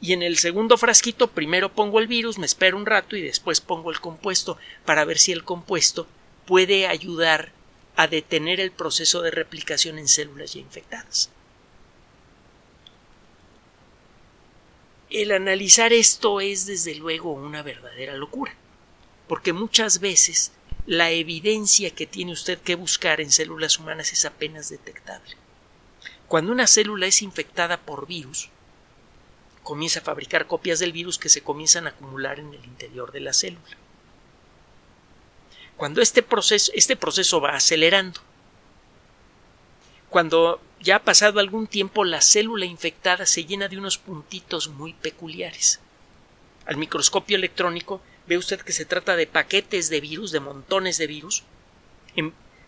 Y 0.00 0.12
en 0.12 0.22
el 0.22 0.38
segundo 0.38 0.76
frasquito 0.76 1.28
primero 1.28 1.72
pongo 1.72 1.98
el 1.98 2.06
virus, 2.06 2.38
me 2.38 2.46
espero 2.46 2.76
un 2.76 2.86
rato 2.86 3.16
y 3.16 3.22
después 3.22 3.60
pongo 3.60 3.90
el 3.90 4.00
compuesto 4.00 4.58
para 4.84 5.04
ver 5.04 5.18
si 5.18 5.32
el 5.32 5.44
compuesto 5.44 6.06
puede 6.46 6.86
ayudar 6.86 7.52
a 7.96 8.06
detener 8.06 8.60
el 8.60 8.70
proceso 8.70 9.22
de 9.22 9.32
replicación 9.32 9.98
en 9.98 10.06
células 10.06 10.54
ya 10.54 10.60
infectadas. 10.60 11.30
El 15.10 15.32
analizar 15.32 15.92
esto 15.92 16.40
es 16.40 16.66
desde 16.66 16.94
luego 16.94 17.32
una 17.32 17.62
verdadera 17.62 18.14
locura, 18.14 18.54
porque 19.26 19.52
muchas 19.52 20.00
veces 20.00 20.52
la 20.86 21.10
evidencia 21.10 21.90
que 21.90 22.06
tiene 22.06 22.32
usted 22.32 22.58
que 22.58 22.76
buscar 22.76 23.20
en 23.20 23.32
células 23.32 23.78
humanas 23.78 24.12
es 24.12 24.24
apenas 24.24 24.68
detectable. 24.68 25.47
Cuando 26.28 26.52
una 26.52 26.66
célula 26.66 27.06
es 27.06 27.22
infectada 27.22 27.78
por 27.78 28.06
virus, 28.06 28.50
comienza 29.62 30.00
a 30.00 30.04
fabricar 30.04 30.46
copias 30.46 30.78
del 30.78 30.92
virus 30.92 31.18
que 31.18 31.30
se 31.30 31.42
comienzan 31.42 31.86
a 31.86 31.90
acumular 31.90 32.38
en 32.38 32.52
el 32.52 32.64
interior 32.64 33.12
de 33.12 33.20
la 33.20 33.32
célula. 33.32 33.76
Cuando 35.76 36.02
este 36.02 36.22
proceso, 36.22 36.70
este 36.74 36.96
proceso 36.96 37.40
va 37.40 37.50
acelerando, 37.50 38.20
cuando 40.10 40.60
ya 40.80 40.96
ha 40.96 41.04
pasado 41.04 41.40
algún 41.40 41.66
tiempo 41.66 42.04
la 42.04 42.20
célula 42.20 42.64
infectada 42.64 43.26
se 43.26 43.44
llena 43.44 43.68
de 43.68 43.78
unos 43.78 43.98
puntitos 43.98 44.68
muy 44.68 44.92
peculiares. 44.94 45.80
Al 46.66 46.76
microscopio 46.76 47.36
electrónico 47.36 48.00
ve 48.26 48.38
usted 48.38 48.60
que 48.60 48.72
se 48.72 48.84
trata 48.84 49.16
de 49.16 49.26
paquetes 49.26 49.88
de 49.88 50.00
virus, 50.00 50.30
de 50.32 50.40
montones 50.40 50.98
de 50.98 51.06
virus, 51.06 51.44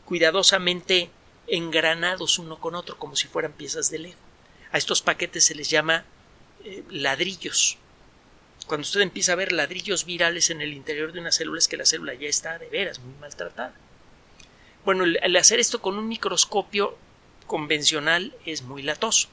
cuidadosamente 0.04 1.10
engranados 1.46 2.38
uno 2.38 2.58
con 2.60 2.74
otro 2.74 2.98
como 2.98 3.16
si 3.16 3.28
fueran 3.28 3.52
piezas 3.52 3.90
de 3.90 3.98
Lego. 3.98 4.20
A 4.72 4.78
estos 4.78 5.02
paquetes 5.02 5.44
se 5.44 5.54
les 5.54 5.68
llama 5.70 6.04
eh, 6.64 6.84
ladrillos. 6.90 7.78
Cuando 8.66 8.82
usted 8.82 9.00
empieza 9.00 9.32
a 9.32 9.36
ver 9.36 9.52
ladrillos 9.52 10.04
virales 10.04 10.50
en 10.50 10.60
el 10.60 10.72
interior 10.72 11.12
de 11.12 11.20
una 11.20 11.32
célula 11.32 11.58
es 11.58 11.68
que 11.68 11.76
la 11.76 11.86
célula 11.86 12.14
ya 12.14 12.28
está 12.28 12.58
de 12.58 12.68
veras 12.68 13.00
muy 13.00 13.14
maltratada. 13.20 13.74
Bueno, 14.84 15.04
el, 15.04 15.36
hacer 15.36 15.60
esto 15.60 15.82
con 15.82 15.98
un 15.98 16.08
microscopio 16.08 16.96
convencional 17.46 18.34
es 18.46 18.62
muy 18.62 18.82
latoso. 18.82 19.28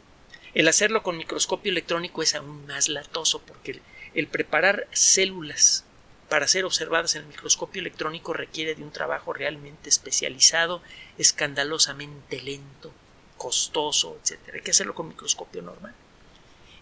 El 0.54 0.68
hacerlo 0.68 1.04
con 1.04 1.18
microscopio 1.18 1.72
electrónico 1.72 2.24
es 2.24 2.36
aún 2.36 2.66
más 2.66 2.90
latoso 2.90 3.40
porque 3.42 3.80
el 4.14 4.28
preparar 4.28 4.88
células 4.92 5.86
para 6.30 6.48
ser 6.48 6.66
observadas 6.66 7.16
en 7.16 7.22
el 7.22 7.28
microscopio 7.28 7.80
electrónico 7.80 8.34
requiere 8.34 8.76
de 8.76 8.84
un 8.84 8.92
trabajo 8.92 9.34
realmente 9.34 9.90
especializado, 9.90 10.82
escandalosamente 11.18 12.42
lento, 12.42 12.92
costoso, 13.38 14.20
etc. 14.22 14.40
Hay 14.54 14.62
que 14.62 14.72
hacerlo 14.72 14.94
con 14.94 15.08
microscopio 15.08 15.62
normal. 15.62 15.94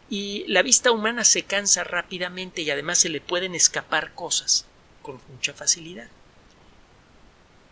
Y 0.10 0.46
la 0.48 0.62
vista 0.62 0.92
humana 0.92 1.24
se 1.24 1.44
cansa 1.44 1.84
rápidamente 1.84 2.62
y 2.62 2.70
además 2.70 3.00
se 3.00 3.10
le 3.10 3.22
pueden 3.22 3.56
escapar 3.56 4.14
cosas 4.14 4.66
con 5.02 5.20
mucha 5.30 5.54
facilidad. 5.54 6.08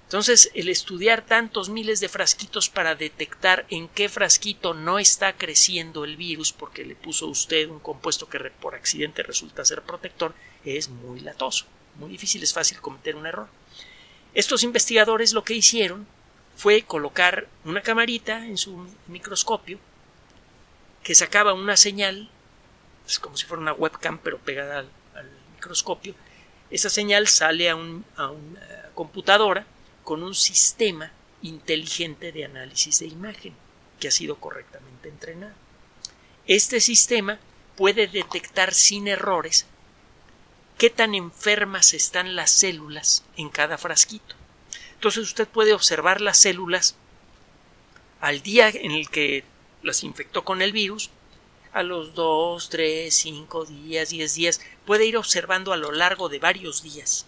Entonces, 0.03 0.51
el 0.53 0.69
estudiar 0.69 1.25
tantos 1.25 1.69
miles 1.69 1.99
de 1.99 2.09
frasquitos 2.09 2.69
para 2.69 2.93
detectar 2.95 3.65
en 3.69 3.87
qué 3.87 4.09
frasquito 4.09 4.73
no 4.73 4.99
está 4.99 5.33
creciendo 5.33 6.03
el 6.03 6.17
virus 6.17 6.53
porque 6.53 6.85
le 6.85 6.95
puso 6.95 7.27
usted 7.27 7.67
un 7.67 7.79
compuesto 7.79 8.29
que 8.29 8.39
por 8.39 8.75
accidente 8.75 9.23
resulta 9.23 9.65
ser 9.65 9.81
protector 9.81 10.35
es 10.65 10.89
muy 10.89 11.19
latoso. 11.19 11.65
Muy 11.95 12.09
difícil, 12.09 12.43
es 12.43 12.53
fácil 12.53 12.79
cometer 12.79 13.15
un 13.15 13.25
error. 13.25 13.47
Estos 14.33 14.63
investigadores 14.63 15.33
lo 15.33 15.43
que 15.43 15.53
hicieron 15.53 16.07
fue 16.55 16.83
colocar 16.83 17.47
una 17.65 17.81
camarita 17.81 18.45
en 18.45 18.57
su 18.57 18.87
microscopio 19.07 19.79
que 21.03 21.15
sacaba 21.15 21.53
una 21.53 21.75
señal, 21.75 22.29
es 23.05 23.19
como 23.19 23.35
si 23.35 23.45
fuera 23.45 23.61
una 23.61 23.73
webcam 23.73 24.17
pero 24.19 24.39
pegada 24.39 24.79
al, 24.79 25.29
microscopio. 25.55 26.15
Esa 26.69 26.89
señal 26.89 27.27
sale 27.27 27.69
a, 27.69 27.75
una 27.75 28.01
computadora 28.93 29.65
con 30.03 30.23
un 30.23 30.35
sistema 30.35 31.11
inteligente 31.41 32.31
de 32.31 32.45
análisis 32.45 32.99
de 32.99 33.07
imagen 33.07 33.53
que 33.99 34.07
ha 34.07 34.11
sido 34.11 34.37
correctamente 34.37 35.09
entrenado. 35.09 35.53
Este 36.45 36.79
sistema 36.79 37.39
puede 37.75 38.07
detectar 38.07 38.73
sin 38.73 39.07
errores 39.07 39.65
qué 40.77 40.89
tan 40.89 41.15
enfermas 41.15 41.93
están 41.93 42.35
las 42.35 42.51
células 42.51 43.23
en 43.37 43.49
cada 43.49 43.77
frasquito. 43.77 44.35
Entonces 44.95 45.23
usted 45.23 45.47
puede 45.47 45.73
observar 45.73 46.21
las 46.21 46.37
células 46.37 46.95
al 48.19 48.41
día 48.41 48.69
en 48.69 48.91
el 48.91 49.09
que 49.09 49.43
las 49.81 50.03
infectó 50.03 50.43
con 50.43 50.61
el 50.61 50.71
virus, 50.71 51.09
a 51.73 51.83
los 51.83 52.13
2, 52.13 52.69
3, 52.69 53.13
5 53.13 53.65
días, 53.65 54.09
10 54.09 54.33
días, 54.35 54.61
puede 54.85 55.05
ir 55.05 55.17
observando 55.17 55.73
a 55.73 55.77
lo 55.77 55.91
largo 55.91 56.29
de 56.29 56.39
varios 56.39 56.83
días 56.83 57.25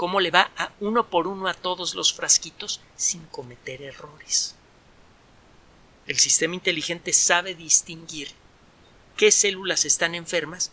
cómo 0.00 0.20
le 0.20 0.30
va 0.30 0.50
a 0.56 0.72
uno 0.80 1.10
por 1.10 1.26
uno 1.26 1.46
a 1.46 1.52
todos 1.52 1.94
los 1.94 2.14
frasquitos 2.14 2.80
sin 2.96 3.22
cometer 3.26 3.82
errores. 3.82 4.54
El 6.06 6.16
sistema 6.16 6.54
inteligente 6.54 7.12
sabe 7.12 7.54
distinguir 7.54 8.30
qué 9.18 9.30
células 9.30 9.84
están 9.84 10.14
enfermas 10.14 10.72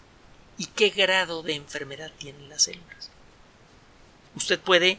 y 0.57 0.67
qué 0.67 0.91
grado 0.91 1.43
de 1.43 1.55
enfermedad 1.55 2.09
tienen 2.17 2.47
las 2.47 2.61
células. 2.63 3.11
Usted 4.37 4.61
puede 4.61 4.91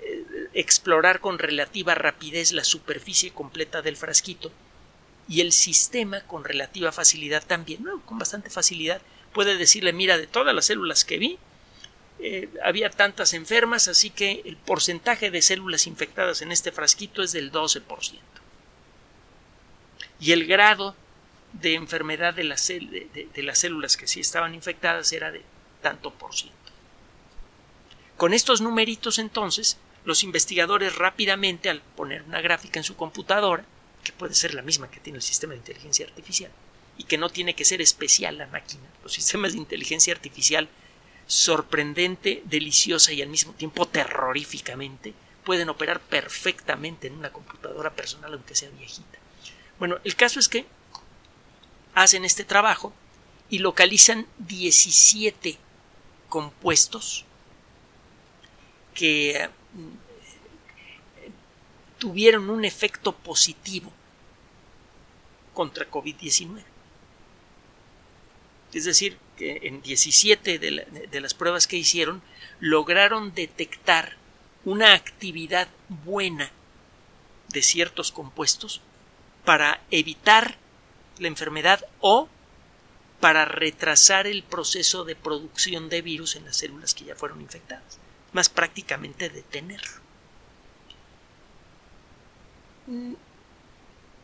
eh, 0.00 0.48
explorar 0.52 1.20
con 1.20 1.38
relativa 1.38 1.94
rapidez 1.94 2.50
la 2.50 2.64
superficie 2.64 3.30
completa 3.30 3.82
del 3.82 3.96
frasquito 3.96 4.50
y 5.28 5.42
el 5.42 5.52
sistema 5.52 6.22
con 6.22 6.42
relativa 6.42 6.90
facilidad 6.90 7.46
también, 7.46 7.86
con 8.04 8.18
bastante 8.18 8.50
facilidad, 8.50 9.00
puede 9.32 9.56
decirle, 9.56 9.92
mira, 9.92 10.18
de 10.18 10.26
todas 10.26 10.56
las 10.56 10.66
células 10.66 11.04
que 11.04 11.18
vi, 11.18 11.38
eh, 12.18 12.48
había 12.64 12.88
tantas 12.90 13.34
enfermas, 13.34 13.88
así 13.88 14.10
que 14.10 14.42
el 14.44 14.56
porcentaje 14.56 15.30
de 15.30 15.42
células 15.42 15.86
infectadas 15.86 16.40
en 16.40 16.50
este 16.50 16.72
frasquito 16.72 17.22
es 17.22 17.32
del 17.32 17.52
12%. 17.52 18.20
Y 20.18 20.32
el 20.32 20.46
grado 20.46 20.96
de 21.52 21.74
enfermedad 21.74 22.34
de 22.34 22.42
de, 22.42 23.42
las 23.42 23.58
células 23.58 23.96
que 23.96 24.06
sí 24.06 24.20
estaban 24.20 24.54
infectadas 24.54 25.12
era 25.12 25.30
de 25.30 25.42
tanto 25.82 26.12
por 26.12 26.34
ciento. 26.34 26.56
Con 28.16 28.32
estos 28.32 28.62
numeritos 28.62 29.18
entonces, 29.18 29.76
los 30.04 30.22
investigadores 30.22 30.96
rápidamente, 30.96 31.68
al 31.68 31.82
poner 31.82 32.22
una 32.22 32.40
gráfica 32.40 32.80
en 32.80 32.84
su 32.84 32.96
computadora, 32.96 33.64
que 34.04 34.12
puede 34.12 34.34
ser 34.34 34.54
la 34.54 34.62
misma 34.62 34.90
que 34.90 35.00
tiene 35.00 35.18
el 35.18 35.22
sistema 35.22 35.52
de 35.52 35.58
inteligencia 35.58 36.06
artificial, 36.06 36.50
y 36.96 37.04
que 37.04 37.18
no 37.18 37.28
tiene 37.28 37.54
que 37.54 37.66
ser 37.66 37.82
especial 37.82 38.38
la 38.38 38.46
máquina, 38.46 38.84
los 39.02 39.12
sistemas 39.12 39.52
de 39.52 39.58
inteligencia 39.58 40.14
artificial 40.14 40.68
sorprendente, 41.26 42.42
deliciosa 42.44 43.12
y 43.12 43.22
al 43.22 43.28
mismo 43.28 43.52
tiempo 43.52 43.86
terroríficamente, 43.86 45.14
pueden 45.44 45.68
operar 45.68 46.00
perfectamente 46.00 47.06
en 47.06 47.14
una 47.14 47.32
computadora 47.32 47.94
personal 47.94 48.32
aunque 48.32 48.54
sea 48.54 48.70
viejita. 48.70 49.18
Bueno, 49.78 49.98
el 50.04 50.16
caso 50.16 50.40
es 50.40 50.48
que 50.48 50.66
hacen 51.94 52.24
este 52.24 52.44
trabajo 52.44 52.92
y 53.48 53.58
localizan 53.58 54.26
17 54.38 55.58
compuestos 56.28 57.24
que 58.94 59.48
mm, 59.74 60.06
tuvieron 61.98 62.50
un 62.50 62.64
efecto 62.64 63.12
positivo 63.12 63.92
contra 65.54 65.88
COVID-19. 65.90 66.62
Es 68.72 68.84
decir, 68.84 69.18
en 69.38 69.82
17 69.82 70.58
de, 70.58 71.06
de, 71.10 71.20
las 71.20 71.34
pruebas 71.34 71.66
que 71.66 71.76
hicieron 71.76 72.22
lograron 72.60 73.34
detectar 73.34 74.16
una 74.64 74.94
actividad 74.94 75.68
buena 75.88 76.50
de 77.48 77.62
ciertos 77.62 78.12
compuestos 78.12 78.80
para 79.44 79.80
evitar 79.90 80.56
la 81.18 81.28
enfermedad 81.28 81.86
o 82.00 82.28
para 83.20 83.44
retrasar 83.44 84.26
el 84.26 84.42
proceso 84.42 85.04
de 85.04 85.16
producción 85.16 85.88
de 85.88 86.02
virus 86.02 86.36
en 86.36 86.44
las 86.44 86.56
células 86.56 86.94
que 86.94 87.04
ya 87.04 87.14
fueron 87.14 87.40
infectadas, 87.40 87.98
más 88.32 88.48
prácticamente 88.48 89.30
detenerlo. 89.30 90.06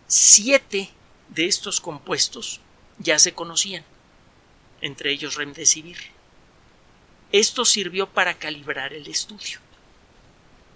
Siete 0.06 0.90
de 1.30 1.46
estos 1.46 1.80
compuestos 1.80 2.60
ya 2.98 3.18
se 3.18 3.32
conocían, 3.32 3.84
entre 4.82 5.10
ellos 5.10 5.36
remdesivir. 5.36 5.96
Esto 7.32 7.64
sirvió 7.64 8.08
para 8.08 8.34
calibrar 8.34 8.92
el 8.92 9.06
estudio, 9.06 9.58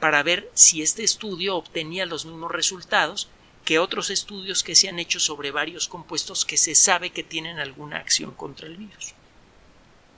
para 0.00 0.22
ver 0.22 0.50
si 0.54 0.80
este 0.80 1.04
estudio 1.04 1.56
obtenía 1.56 2.06
los 2.06 2.25
mismos 2.25 2.50
resultados 2.50 3.28
que 3.66 3.78
otros 3.78 4.10
estudios 4.10 4.62
que 4.62 4.75
se 4.75 4.88
han 4.88 4.98
hecho 4.98 5.20
sobre 5.20 5.50
varios 5.50 5.88
compuestos 5.88 6.46
que 6.46 6.56
se 6.56 6.75
sabe 6.75 7.10
que 7.10 7.25
tienen 7.25 7.58
alguna 7.58 7.98
acción 7.98 8.30
contra 8.30 8.68
el 8.68 8.76
virus. 8.76 9.12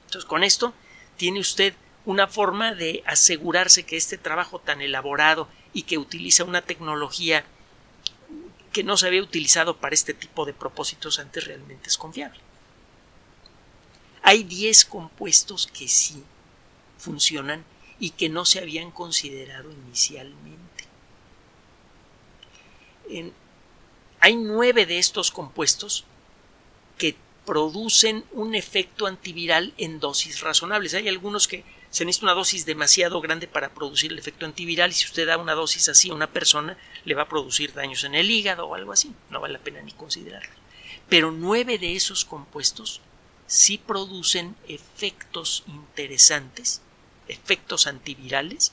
Entonces, 0.05 0.29
con 0.29 0.45
esto 0.45 0.75
tiene 1.17 1.41
usted 1.41 1.75
una 2.05 2.29
forma 2.29 2.75
de 2.75 3.03
asegurarse 3.07 3.85
que 3.85 3.97
este 3.97 4.19
trabajo 4.19 4.61
tan 4.61 4.81
elaborado 4.81 5.49
y 5.73 5.83
que 5.83 5.99
utiliza 5.99 6.45
una 6.45 6.63
tecnología 6.63 7.45
que 8.73 8.85
no 8.85 8.97
se 8.97 9.07
había 9.07 9.23
utilizado 9.23 9.79
para 9.79 9.95
este 9.95 10.15
tipo 10.15 10.45
de 10.45 10.53
propósitos 10.53 11.19
antes 11.19 11.45
realmente 11.45 11.89
es 11.89 11.99
confiable. 11.99 12.41
Hay 14.23 14.45
10 14.45 14.85
compuestos 14.85 15.67
que 15.67 15.89
sí 15.89 16.23
funcionan 16.99 17.65
y 18.01 18.11
que 18.11 18.29
no 18.29 18.45
se 18.45 18.61
habían 18.61 18.91
considerado 18.91 19.71
inicialmente 19.71 20.69
hay 24.21 24.37
nueve 24.37 24.87
de 24.87 24.99
estos 24.99 25.31
compuestos 25.31 26.05
que 26.97 27.17
producen 27.47 28.25
un 28.33 28.55
efecto 28.55 29.07
antiviral 29.07 29.73
en 29.79 30.01
dosis 30.01 30.41
razonables. 30.41 30.95
Hay 30.95 31.09
algunos 31.09 31.49
que 31.49 31.65
se 31.91 32.05
necesita 32.05 32.27
una 32.27 32.35
dosis 32.35 32.67
demasiado 32.67 33.21
grande 33.21 33.49
para 33.49 33.73
producir 33.73 34.13
el 34.13 34.19
efecto 34.19 34.45
antiviral 34.45 34.91
y 34.91 34.95
si 34.95 35.07
usted 35.07 35.27
da 35.27 35.39
una 35.39 35.55
dosis 35.55 35.89
así 35.89 36.11
a 36.11 36.15
una 36.15 36.31
persona 36.31 36.77
le 37.05 37.15
va 37.15 37.23
a 37.23 37.29
producir 37.29 37.73
daños 37.73 38.05
en 38.05 38.15
el 38.15 38.31
hígado 38.31 38.67
o 38.67 38.75
algo 38.75 38.93
así. 38.93 39.13
No 39.31 39.41
vale 39.41 39.55
la 39.55 39.61
pena 39.61 39.81
ni 39.81 39.93
considerarlo. 39.93 40.53
Pero 41.09 41.31
nueve 41.31 41.79
de 41.79 41.97
esos 41.97 42.25
compuestos 42.25 43.01
sí 43.49 43.79
producen 43.79 44.55
efectos 44.69 45.65
interesantes, 45.67 46.83
efectos 47.27 47.89
antivirales 47.89 48.73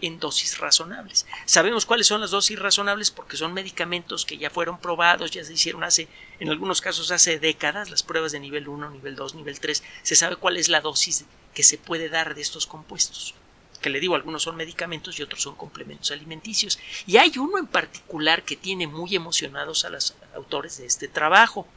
en 0.00 0.18
dosis 0.18 0.58
razonables. 0.58 1.26
Sabemos 1.44 1.86
cuáles 1.86 2.06
son 2.06 2.20
las 2.20 2.30
dosis 2.30 2.58
razonables 2.58 3.10
porque 3.10 3.36
son 3.36 3.54
medicamentos 3.54 4.26
que 4.26 4.38
ya 4.38 4.50
fueron 4.50 4.78
probados, 4.78 5.30
ya 5.30 5.44
se 5.44 5.52
hicieron 5.52 5.84
hace, 5.84 6.08
en 6.40 6.48
algunos 6.48 6.80
casos 6.80 7.10
hace 7.10 7.38
décadas, 7.38 7.90
las 7.90 8.02
pruebas 8.02 8.32
de 8.32 8.40
nivel 8.40 8.68
1, 8.68 8.90
nivel 8.90 9.16
2, 9.16 9.34
nivel 9.34 9.60
3, 9.60 9.82
se 10.02 10.16
sabe 10.16 10.36
cuál 10.36 10.56
es 10.56 10.68
la 10.68 10.80
dosis 10.80 11.24
que 11.54 11.62
se 11.62 11.78
puede 11.78 12.08
dar 12.08 12.34
de 12.34 12.42
estos 12.42 12.66
compuestos. 12.66 13.34
Que 13.80 13.90
le 13.90 14.00
digo, 14.00 14.14
algunos 14.14 14.42
son 14.42 14.56
medicamentos 14.56 15.18
y 15.18 15.22
otros 15.22 15.42
son 15.42 15.54
complementos 15.54 16.10
alimenticios. 16.10 16.78
Y 17.06 17.18
hay 17.18 17.36
uno 17.38 17.58
en 17.58 17.66
particular 17.66 18.42
que 18.42 18.56
tiene 18.56 18.86
muy 18.86 19.14
emocionados 19.14 19.84
a 19.84 19.90
los 19.90 20.14
autores 20.34 20.78
de 20.78 20.86
este 20.86 21.08
trabajo. 21.08 21.68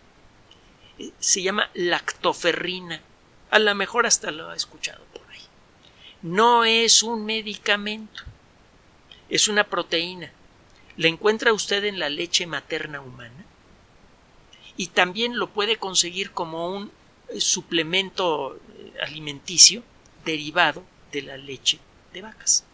Se 1.20 1.42
llama 1.42 1.70
lactoferrina. 1.74 3.02
A 3.52 3.60
lo 3.60 3.74
mejor 3.76 4.06
hasta 4.06 4.32
lo 4.32 4.50
ha 4.50 4.56
escuchado 4.56 5.10
no 6.22 6.66
es 6.66 7.04
un 7.04 7.26
medicamento, 7.26 8.24
es 9.30 9.48
una 9.48 9.64
proteína. 9.64 10.32
La 10.98 11.08
encuentra 11.08 11.54
usted 11.54 11.86
en 11.86 12.00
la 12.00 12.10
leche 12.10 12.46
materna 12.46 13.00
humana 13.00 13.46
y 14.76 14.88
también 14.88 15.38
lo 15.38 15.50
puede 15.50 15.78
conseguir 15.78 16.32
como 16.32 16.74
un 16.74 16.92
eh, 17.30 17.40
suplemento 17.40 18.56
eh, 18.56 18.94
alimenticio 19.02 19.84
derivado 20.26 20.84
de 21.12 21.22
la 21.22 21.38
leche 21.38 21.80
de 22.14 22.22
vacas. 22.22 22.66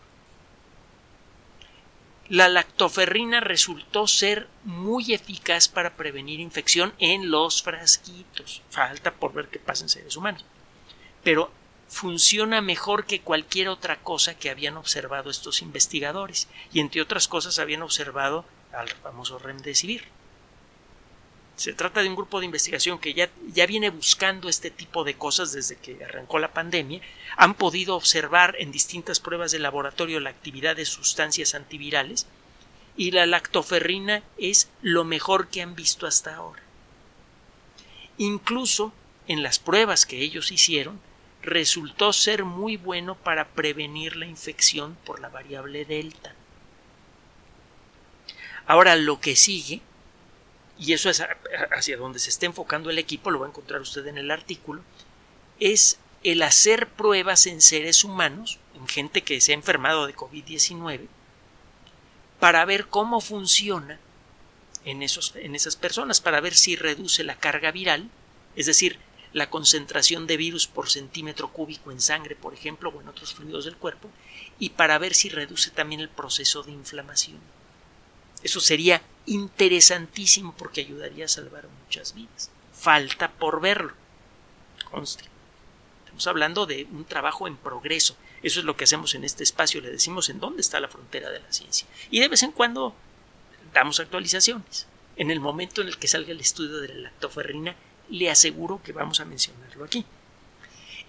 La 2.27 2.49
lactoferrina 2.49 3.39
resultó 3.39 4.07
ser 4.07 4.47
muy 4.63 5.13
eficaz 5.13 5.67
para 5.67 5.95
prevenir 5.95 6.39
infección 6.39 6.93
en 6.97 7.29
los 7.29 7.61
frasquitos. 7.61 8.63
Falta 8.71 9.13
por 9.13 9.33
ver 9.33 9.47
qué 9.49 9.59
pasa 9.59 9.83
en 9.83 9.89
seres 9.89 10.17
humanos. 10.17 10.43
Pero 11.23 11.51
funciona 11.87 12.61
mejor 12.61 13.05
que 13.05 13.21
cualquier 13.21 13.67
otra 13.69 13.97
cosa 13.97 14.37
que 14.37 14.49
habían 14.49 14.75
observado 14.75 15.29
estos 15.29 15.61
investigadores 15.61 16.47
y 16.73 16.79
entre 16.79 17.01
otras 17.01 17.27
cosas 17.27 17.59
habían 17.59 17.83
observado 17.83 18.43
al 18.73 18.89
famoso 18.89 19.37
remdesivir. 19.37 20.14
Se 21.55 21.73
trata 21.73 22.01
de 22.01 22.09
un 22.09 22.15
grupo 22.15 22.39
de 22.39 22.45
investigación 22.45 22.99
que 22.99 23.13
ya, 23.13 23.29
ya 23.53 23.65
viene 23.65 23.89
buscando 23.89 24.49
este 24.49 24.71
tipo 24.71 25.03
de 25.03 25.15
cosas 25.15 25.53
desde 25.53 25.77
que 25.77 26.03
arrancó 26.03 26.37
la 26.37 26.53
pandemia. 26.53 27.01
Han 27.37 27.53
podido 27.53 27.95
observar 27.95 28.55
en 28.59 28.71
distintas 28.71 29.19
pruebas 29.19 29.51
de 29.51 29.59
laboratorio 29.59 30.19
la 30.19 30.31
actividad 30.31 30.75
de 30.75 30.85
sustancias 30.85 31.55
antivirales 31.55 32.27
y 32.97 33.11
la 33.11 33.25
lactoferrina 33.25 34.23
es 34.37 34.69
lo 34.81 35.03
mejor 35.03 35.47
que 35.47 35.61
han 35.61 35.75
visto 35.75 36.07
hasta 36.07 36.35
ahora. 36.35 36.61
Incluso 38.17 38.93
en 39.27 39.43
las 39.43 39.59
pruebas 39.59 40.05
que 40.05 40.21
ellos 40.21 40.51
hicieron, 40.51 40.99
resultó 41.41 42.13
ser 42.13 42.43
muy 42.43 42.77
bueno 42.77 43.15
para 43.15 43.47
prevenir 43.49 44.15
la 44.15 44.25
infección 44.25 44.97
por 45.05 45.19
la 45.19 45.29
variable 45.29 45.85
delta. 45.85 46.33
Ahora 48.67 48.95
lo 48.95 49.19
que 49.19 49.35
sigue, 49.35 49.81
y 50.77 50.93
eso 50.93 51.09
es 51.09 51.23
hacia 51.71 51.97
donde 51.97 52.19
se 52.19 52.29
está 52.29 52.45
enfocando 52.45 52.89
el 52.89 52.97
equipo, 52.97 53.31
lo 53.31 53.39
va 53.39 53.45
a 53.45 53.49
encontrar 53.49 53.81
usted 53.81 54.05
en 54.07 54.17
el 54.17 54.31
artículo, 54.31 54.81
es 55.59 55.99
el 56.23 56.41
hacer 56.41 56.87
pruebas 56.89 57.47
en 57.47 57.61
seres 57.61 58.03
humanos, 58.03 58.59
en 58.75 58.87
gente 58.87 59.21
que 59.21 59.39
se 59.41 59.51
ha 59.51 59.55
enfermado 59.55 60.07
de 60.07 60.15
COVID-19, 60.15 61.07
para 62.39 62.65
ver 62.65 62.87
cómo 62.87 63.21
funciona 63.21 63.99
en, 64.83 65.01
esos, 65.01 65.35
en 65.35 65.55
esas 65.55 65.75
personas, 65.75 66.19
para 66.21 66.41
ver 66.41 66.55
si 66.55 66.75
reduce 66.75 67.23
la 67.23 67.37
carga 67.37 67.71
viral, 67.71 68.09
es 68.55 68.65
decir, 68.65 68.99
la 69.33 69.49
concentración 69.49 70.27
de 70.27 70.37
virus 70.37 70.67
por 70.67 70.89
centímetro 70.89 71.51
cúbico 71.51 71.91
en 71.91 71.99
sangre, 71.99 72.35
por 72.35 72.53
ejemplo, 72.53 72.89
o 72.89 73.01
en 73.01 73.07
otros 73.07 73.33
fluidos 73.33 73.65
del 73.65 73.75
cuerpo, 73.75 74.09
y 74.59 74.69
para 74.71 74.97
ver 74.97 75.13
si 75.13 75.29
reduce 75.29 75.71
también 75.71 76.01
el 76.01 76.09
proceso 76.09 76.63
de 76.63 76.71
inflamación. 76.71 77.39
Eso 78.45 78.59
sería 78.59 79.01
interesantísimo 79.25 80.53
porque 80.55 80.81
ayudaría 80.81 81.25
a 81.25 81.27
salvar 81.27 81.67
muchas 81.81 82.13
vidas. 82.13 82.51
Falta 82.73 83.31
por 83.31 83.59
verlo. 83.59 83.91
Conste. 84.91 85.23
Estamos 86.03 86.27
hablando 86.27 86.67
de 86.67 86.87
un 86.91 87.05
trabajo 87.05 87.47
en 87.47 87.57
progreso. 87.57 88.15
Eso 88.43 88.59
es 88.59 88.65
lo 88.67 88.77
que 88.77 88.83
hacemos 88.83 89.15
en 89.15 89.23
este 89.23 89.43
espacio. 89.43 89.81
Le 89.81 89.89
decimos 89.89 90.29
en 90.29 90.39
dónde 90.39 90.61
está 90.61 90.79
la 90.79 90.89
frontera 90.89 91.31
de 91.31 91.39
la 91.39 91.51
ciencia. 91.51 91.87
Y 92.11 92.19
de 92.19 92.27
vez 92.27 92.43
en 92.43 92.51
cuando 92.51 92.93
damos 93.73 93.99
actualizaciones. 93.99 94.85
En 95.15 95.31
el 95.31 95.39
momento 95.39 95.81
en 95.81 95.87
el 95.87 95.97
que 95.97 96.07
salga 96.07 96.31
el 96.31 96.39
estudio 96.39 96.77
de 96.81 96.89
la 96.89 96.95
lactoferrina, 96.95 97.75
le 98.11 98.29
aseguro 98.29 98.79
que 98.83 98.93
vamos 98.93 99.21
a 99.21 99.25
mencionarlo 99.25 99.85
aquí. 99.85 100.05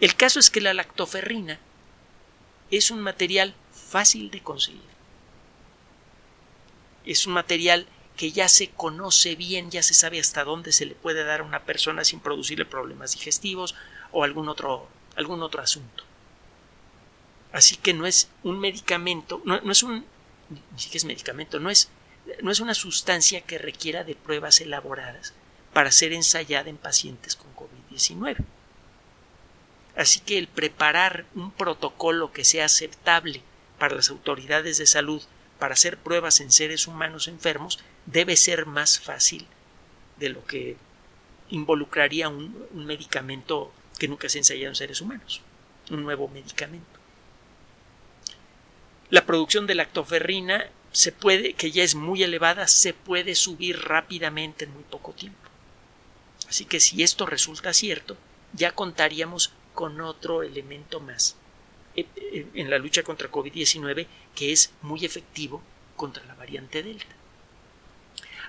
El 0.01 0.17
caso 0.17 0.39
es 0.39 0.49
que 0.49 0.63
la 0.63 0.73
lactoferrina 0.73 1.61
es 2.71 2.91
un 2.91 3.01
material 3.01 3.55
fácil 3.73 4.31
de 4.31 4.43
conseguir. 4.43 4.96
Es 7.07 7.27
un 7.27 7.33
material 7.33 7.87
que 8.17 8.33
ya 8.33 8.49
se 8.49 8.71
conoce 8.71 9.37
bien, 9.37 9.71
ya 9.71 9.83
se 9.83 9.95
sabe 9.95 10.19
hasta 10.19 10.45
dónde 10.45 10.73
se 10.73 10.87
le 10.87 10.95
puede 10.95 11.25
dar 11.25 11.41
a 11.41 11.45
una 11.45 11.65
persona 11.65 12.05
sin 12.05 12.21
producirle 12.21 12.65
problemas 12.65 13.13
digestivos 13.13 13.75
o 14.13 14.25
algún 14.25 14.49
otro, 14.49 14.89
algún 15.17 15.43
otro 15.43 15.63
asunto. 15.63 16.05
Así 17.53 17.77
que 17.77 17.95
no 17.95 18.07
es 18.07 18.29
un 18.43 18.59
medicamento, 18.59 19.41
no, 19.45 19.71
es 19.71 19.83
un, 19.83 20.05
ni 20.51 20.79
siquiera 20.79 20.99
es 20.99 21.05
medicamento, 21.05 21.61
no 21.61 21.71
es, 21.71 21.91
no 22.43 22.51
es 22.51 22.61
una 22.61 22.75
sustancia 22.75 23.41
que 23.43 23.59
requiera 23.59 24.05
de 24.05 24.15
pruebas 24.15 24.61
elaboradas, 24.61 25.33
para 25.73 25.93
ser 25.93 26.15
ensayada 26.15 26.71
en 26.71 26.79
pacientes 26.79 27.37
con 27.37 27.55
COVID-19. 27.55 28.37
Así 29.95 30.21
que 30.21 30.39
el 30.39 30.49
preparar 30.49 31.27
un 31.35 31.51
protocolo 31.51 32.33
que 32.33 32.45
sea 32.45 32.65
aceptable 32.65 33.43
para 33.79 33.95
las 33.95 34.09
autoridades 34.09 34.79
de 34.79 34.87
salud 34.87 35.23
para 35.59 35.75
hacer 35.75 35.99
pruebas 35.99 36.41
en 36.41 36.53
seres 36.53 36.87
humanos 36.87 37.29
enfermos 37.29 37.79
debe 38.07 38.37
ser 38.37 38.67
más 38.67 39.01
fácil 39.01 39.47
de 40.19 40.29
lo 40.29 40.45
que 40.45 40.77
involucraría 41.51 42.29
un, 42.29 42.69
medicamento 42.73 43.73
que 43.99 44.09
nunca 44.09 44.29
se 44.29 44.39
ha 44.39 44.41
ensayado 44.41 44.69
en 44.69 44.77
seres 44.77 45.01
humanos, 45.01 45.41
un 45.91 46.03
nuevo 46.03 46.29
medicamento. 46.29 46.87
La 49.09 49.25
producción 49.25 49.67
de 49.67 49.77
lactoferrina 49.77 50.69
se 50.93 51.13
puede, 51.13 51.55
que 51.55 51.71
ya 51.71 51.85
es 51.85 51.95
muy 51.95 52.23
elevada, 52.23 52.67
se 52.67 52.93
puede 52.93 53.35
subir 53.35 53.81
rápidamente 53.81 54.65
en 54.65 54.75
muy 54.75 54.83
poco 54.83 55.13
tiempo. 55.13 55.39
Así 56.49 56.65
que 56.65 56.81
si 56.81 57.03
esto 57.03 57.27
resulta 57.27 57.73
cierto, 57.73 58.17
ya 58.53 58.73
contaríamos 58.73 59.53
con 59.75 60.01
otro 60.01 60.43
elemento 60.43 61.01
más 61.01 61.37
en 61.97 62.71
la 62.71 62.79
lucha 62.79 63.03
contra 63.03 63.31
COVID-19 63.31 64.07
que 64.35 64.53
es 64.53 64.73
muy 64.83 65.05
efectivo 65.05 65.63
contra 65.97 66.25
la 66.25 66.35
variante 66.35 66.83
Delta. 66.83 67.15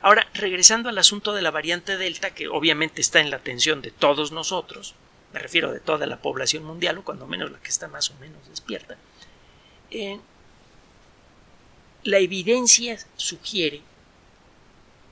Ahora, 0.01 0.27
regresando 0.33 0.89
al 0.89 0.97
asunto 0.97 1.33
de 1.33 1.41
la 1.41 1.51
variante 1.51 1.97
Delta, 1.97 2.33
que 2.33 2.47
obviamente 2.47 3.01
está 3.01 3.19
en 3.19 3.31
la 3.31 3.38
atención 3.38 3.81
de 3.81 3.91
todos 3.91 4.31
nosotros, 4.31 4.93
me 5.33 5.39
refiero 5.39 5.71
de 5.71 5.79
toda 5.79 6.05
la 6.05 6.21
población 6.21 6.63
mundial, 6.63 6.99
o 6.99 7.03
cuando 7.03 7.27
menos 7.27 7.51
la 7.51 7.60
que 7.60 7.69
está 7.69 7.88
más 7.88 8.12
o 8.12 8.15
menos 8.15 8.47
despierta, 8.47 8.97
eh, 9.89 10.19
la 12.03 12.19
evidencia 12.19 12.97
sugiere 13.15 13.81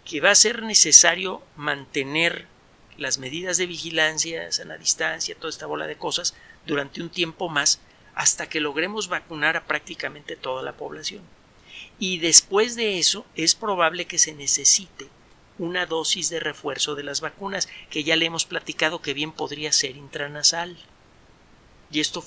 que 0.06 0.22
va 0.22 0.32
a 0.32 0.36
ser 0.36 0.62
necesario 0.62 1.42
mantener 1.56 2.48
las 2.98 3.18
medidas 3.18 3.58
de 3.58 3.66
vigilancia, 3.66 4.52
sana 4.52 4.78
distancia, 4.78 5.36
toda 5.36 5.50
esta 5.50 5.66
bola 5.66 5.88
de 5.88 5.98
cosas 5.98 6.36
durante 6.66 7.02
un 7.02 7.10
tiempo 7.10 7.50
más 7.50 7.82
hasta 8.16 8.48
que 8.48 8.62
logremos 8.62 9.10
vacunar 9.10 9.58
a 9.58 9.66
prácticamente 9.66 10.36
toda 10.36 10.64
la 10.64 10.74
población. 10.74 11.22
Y 12.00 12.18
después 12.18 12.76
de 12.76 12.98
eso 12.98 13.26
es 13.36 13.56
probable 13.56 14.06
que 14.06 14.18
se 14.18 14.34
necesite 14.34 15.08
una 15.58 15.86
dosis 15.86 16.30
de 16.30 16.40
refuerzo 16.40 16.96
de 16.96 17.04
las 17.04 17.22
vacunas, 17.22 17.70
que 17.90 18.04
ya 18.04 18.16
le 18.16 18.26
hemos 18.26 18.46
platicado 18.46 19.02
que 19.02 19.14
bien 19.14 19.32
podría 19.32 19.72
ser 19.72 19.96
intranasal. 19.96 20.78
Y 21.92 22.00
esto 22.00 22.26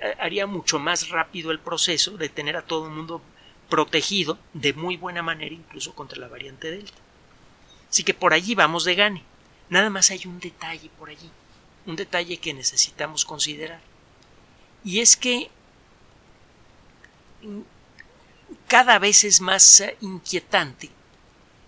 eh, 0.00 0.14
haría 0.18 0.46
mucho 0.46 0.78
más 0.78 1.08
rápido 1.08 1.50
el 1.50 1.58
proceso 1.58 2.16
de 2.16 2.28
tener 2.28 2.56
a 2.56 2.62
todo 2.62 2.86
el 2.86 2.92
mundo 2.92 3.22
protegido 3.68 4.38
de 4.54 4.72
muy 4.72 4.96
buena 4.96 5.22
manera 5.22 5.54
incluso 5.54 5.94
contra 5.94 6.18
la 6.18 6.28
variante 6.28 6.70
Delta. 6.70 6.98
Así 7.88 8.02
que 8.02 8.14
por 8.14 8.32
allí 8.32 8.54
vamos 8.54 8.84
de 8.84 8.94
gane. 8.94 9.24
Nada 9.68 9.90
más 9.90 10.10
hay 10.10 10.22
un 10.26 10.40
detalle 10.40 10.90
por 10.98 11.10
allí, 11.10 11.30
un 11.86 11.96
detalle 11.96 12.38
que 12.38 12.54
necesitamos 12.54 13.24
considerar. 13.24 13.80
Y 14.84 15.00
es 15.00 15.16
que 15.16 15.50
cada 18.68 18.98
vez 18.98 19.24
es 19.24 19.40
más 19.40 19.82
inquietante 20.00 20.90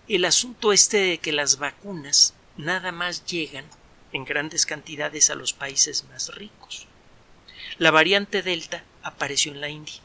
el 0.07 0.25
asunto 0.25 0.73
este 0.73 0.97
de 0.97 1.17
que 1.19 1.31
las 1.31 1.57
vacunas 1.57 2.33
nada 2.57 2.91
más 2.91 3.25
llegan 3.25 3.65
en 4.11 4.25
grandes 4.25 4.65
cantidades 4.65 5.29
a 5.29 5.35
los 5.35 5.53
países 5.53 6.05
más 6.05 6.35
ricos. 6.35 6.87
La 7.77 7.91
variante 7.91 8.41
Delta 8.41 8.83
apareció 9.01 9.51
en 9.51 9.61
la 9.61 9.69
India 9.69 10.01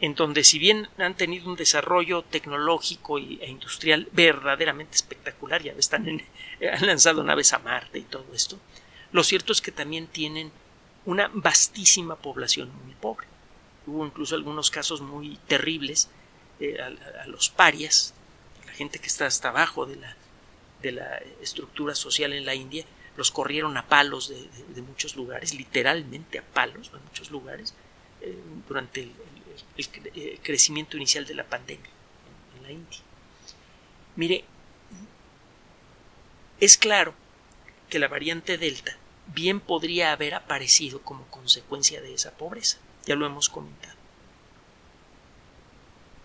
en 0.00 0.14
donde 0.14 0.44
si 0.44 0.58
bien 0.58 0.88
han 0.98 1.16
tenido 1.16 1.48
un 1.48 1.56
desarrollo 1.56 2.22
tecnológico 2.22 3.18
e 3.18 3.48
industrial 3.48 4.08
verdaderamente 4.12 4.94
espectacular, 4.94 5.62
ya 5.62 5.72
están 5.72 6.06
han 6.72 6.86
lanzado 6.86 7.24
naves 7.24 7.52
a 7.52 7.58
Marte 7.58 7.98
y 7.98 8.02
todo 8.02 8.26
esto, 8.32 8.58
lo 9.12 9.24
cierto 9.24 9.52
es 9.52 9.60
que 9.60 9.72
también 9.72 10.06
tienen 10.06 10.52
una 11.04 11.30
vastísima 11.32 12.16
población 12.16 12.70
muy 12.84 12.94
pobre. 12.94 13.26
Hubo 13.86 14.04
incluso 14.04 14.34
algunos 14.34 14.70
casos 14.70 15.00
muy 15.00 15.38
terribles 15.46 16.10
eh, 16.60 16.78
a, 16.80 17.26
los 17.26 17.48
parias, 17.50 18.14
la 18.66 18.72
gente 18.72 18.98
que 18.98 19.06
está 19.06 19.26
hasta 19.26 19.48
abajo 19.48 19.86
de 19.86 19.96
la, 19.96 20.16
de 20.82 20.92
la 20.92 21.18
estructura 21.40 21.94
social 21.94 22.32
en 22.32 22.44
la 22.44 22.54
India, 22.54 22.84
los 23.16 23.30
corrieron 23.30 23.76
a 23.76 23.86
palos 23.88 24.28
de, 24.28 24.82
muchos 24.82 25.16
lugares, 25.16 25.54
literalmente 25.54 26.38
a 26.38 26.42
palos 26.42 26.92
de 26.92 26.98
muchos 26.98 27.30
lugares, 27.30 27.74
eh, 28.20 28.38
durante 28.68 29.02
el, 29.02 29.12
eh, 30.14 30.38
crecimiento 30.42 30.96
inicial 30.96 31.26
de 31.26 31.34
la 31.34 31.44
pandemia 31.44 31.90
en 32.56 32.62
la 32.62 32.70
India. 32.70 32.98
Mire, 34.14 34.44
es 36.60 36.76
claro 36.76 37.14
que 37.88 37.98
la 37.98 38.08
variante 38.08 38.58
Delta 38.58 38.96
bien 39.34 39.60
podría 39.60 40.12
haber 40.12 40.34
aparecido 40.34 41.02
como 41.02 41.26
consecuencia 41.26 42.00
de 42.00 42.14
esa 42.14 42.32
pobreza, 42.32 42.78
ya 43.06 43.14
lo 43.14 43.26
hemos 43.26 43.48
comentado. 43.48 43.96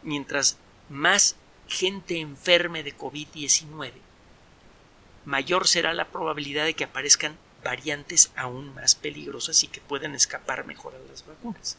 Mientras 0.02 0.58
más 0.90 1.36
gente 1.68 2.20
enferme 2.20 2.84
de 2.84 2.98
COVID-19, 2.98 3.92
mayor 5.26 5.68
será 5.68 5.94
la 5.94 6.10
probabilidad 6.10 6.66
de 6.66 6.74
que 6.74 6.84
aparezcan 6.84 7.38
variantes 7.64 8.32
aún 8.36 8.74
más 8.74 8.96
peligrosas 8.96 9.64
y 9.64 9.68
que 9.68 9.80
puedan 9.80 10.16
escapar 10.16 10.66
mejor 10.66 10.96
a 10.96 11.10
las 11.10 11.26
vacunas 11.26 11.78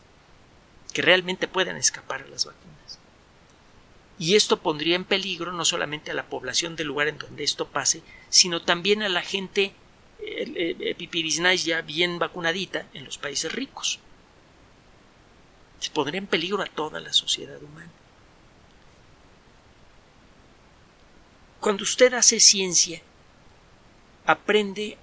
que 0.95 1.03
realmente 1.03 1.49
puedan 1.49 1.77
escapar 1.77 2.23
a 2.23 2.29
las 2.29 2.47
vacunas. 2.47 2.99
Y 4.19 4.37
esto 4.37 4.61
pondría 4.61 4.95
en 4.95 5.05
peligro 5.05 5.53
no 5.53 5.65
solamente 5.65 6.13
a 6.13 6.15
la 6.15 6.27
población 6.27 6.77
del 6.77 6.87
lugar 6.87 7.09
en 7.09 7.19
donde 7.19 7.43
esto 7.43 7.69
pase, 7.69 8.03
sino 8.31 8.63
también 8.63 9.03
a 9.03 9.09
la 9.09 9.21
gente 9.21 9.75
eh 10.21 11.57
ya 11.65 11.81
bien 11.83 12.19
vacunadita 12.19 12.87
en 12.95 13.05
los 13.05 13.19
países 13.19 13.53
ricos. 13.53 13.99
Se 15.81 15.91
pondría 15.91 16.19
en 16.19 16.27
peligro 16.27 16.63
a 16.63 16.67
toda 16.67 17.01
la 17.01 17.13
sociedad 17.13 17.63
humana. 17.63 17.91
Cuando 21.61 21.83
usted 21.83 22.13
hace 22.15 22.41
ciencia, 22.41 23.01
aprende 24.27 24.99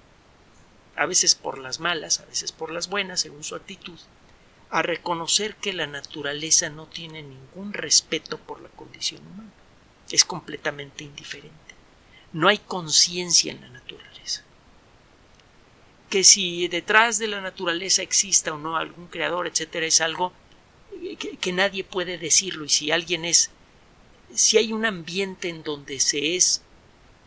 a 0.96 1.06
veces 1.06 1.34
por 1.34 1.58
las 1.58 1.80
malas, 1.80 2.20
a 2.20 2.26
veces 2.26 2.52
por 2.52 2.70
las 2.70 2.88
buenas, 2.88 3.20
según 3.20 3.42
su 3.44 3.54
actitud, 3.54 3.98
a 4.70 4.82
reconocer 4.82 5.56
que 5.56 5.72
la 5.72 5.86
naturaleza 5.86 6.70
no 6.70 6.86
tiene 6.86 7.22
ningún 7.22 7.72
respeto 7.72 8.38
por 8.38 8.60
la 8.60 8.68
condición 8.70 9.26
humana. 9.26 9.52
Es 10.10 10.24
completamente 10.24 11.04
indiferente. 11.04 11.74
No 12.32 12.48
hay 12.48 12.58
conciencia 12.58 13.52
en 13.52 13.60
la 13.60 13.68
naturaleza. 13.68 14.44
Que 16.12 16.24
si 16.24 16.68
detrás 16.68 17.18
de 17.18 17.26
la 17.26 17.40
naturaleza 17.40 18.02
exista 18.02 18.52
o 18.52 18.58
no 18.58 18.76
algún 18.76 19.06
creador, 19.06 19.46
etcétera, 19.46 19.86
es 19.86 20.02
algo 20.02 20.32
que, 21.18 21.38
que 21.38 21.52
nadie 21.52 21.84
puede 21.84 22.18
decirlo. 22.18 22.66
Y 22.66 22.68
si 22.68 22.90
alguien 22.90 23.24
es, 23.24 23.50
si 24.34 24.58
hay 24.58 24.72
un 24.74 24.84
ambiente 24.84 25.48
en 25.48 25.62
donde 25.62 26.00
se 26.00 26.36
es 26.36 26.62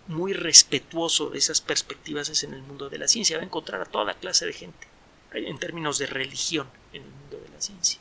muy 0.07 0.33
respetuoso 0.33 1.29
de 1.31 1.39
esas 1.39 1.61
perspectivas 1.61 2.29
es 2.29 2.43
en 2.43 2.53
el 2.53 2.61
mundo 2.61 2.89
de 2.89 2.99
la 2.99 3.07
ciencia. 3.07 3.37
Va 3.37 3.43
a 3.43 3.45
encontrar 3.45 3.81
a 3.81 3.85
toda 3.85 4.13
clase 4.13 4.45
de 4.45 4.53
gente 4.53 4.87
en 5.33 5.57
términos 5.57 5.97
de 5.97 6.05
religión 6.05 6.67
en 6.93 7.03
el 7.03 7.09
mundo 7.09 7.37
de 7.37 7.49
la 7.49 7.61
ciencia. 7.61 7.99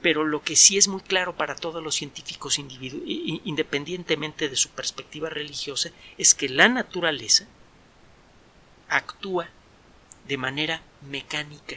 Pero 0.00 0.24
lo 0.24 0.42
que 0.42 0.54
sí 0.54 0.76
es 0.76 0.86
muy 0.86 1.00
claro 1.00 1.36
para 1.36 1.56
todos 1.56 1.82
los 1.82 1.94
científicos 1.96 2.58
independientemente 2.58 4.48
de 4.48 4.56
su 4.56 4.68
perspectiva 4.70 5.28
religiosa 5.28 5.90
es 6.18 6.34
que 6.34 6.48
la 6.48 6.68
naturaleza 6.68 7.46
actúa 8.88 9.48
de 10.26 10.36
manera 10.36 10.82
mecánica, 11.02 11.76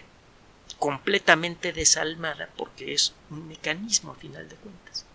completamente 0.79 1.73
desalmada 1.73 2.49
porque 2.55 2.93
es 2.93 3.13
un 3.29 3.47
mecanismo 3.47 4.11
a 4.11 4.15
final 4.15 4.47
de 4.47 4.55
cuentas. 4.55 5.05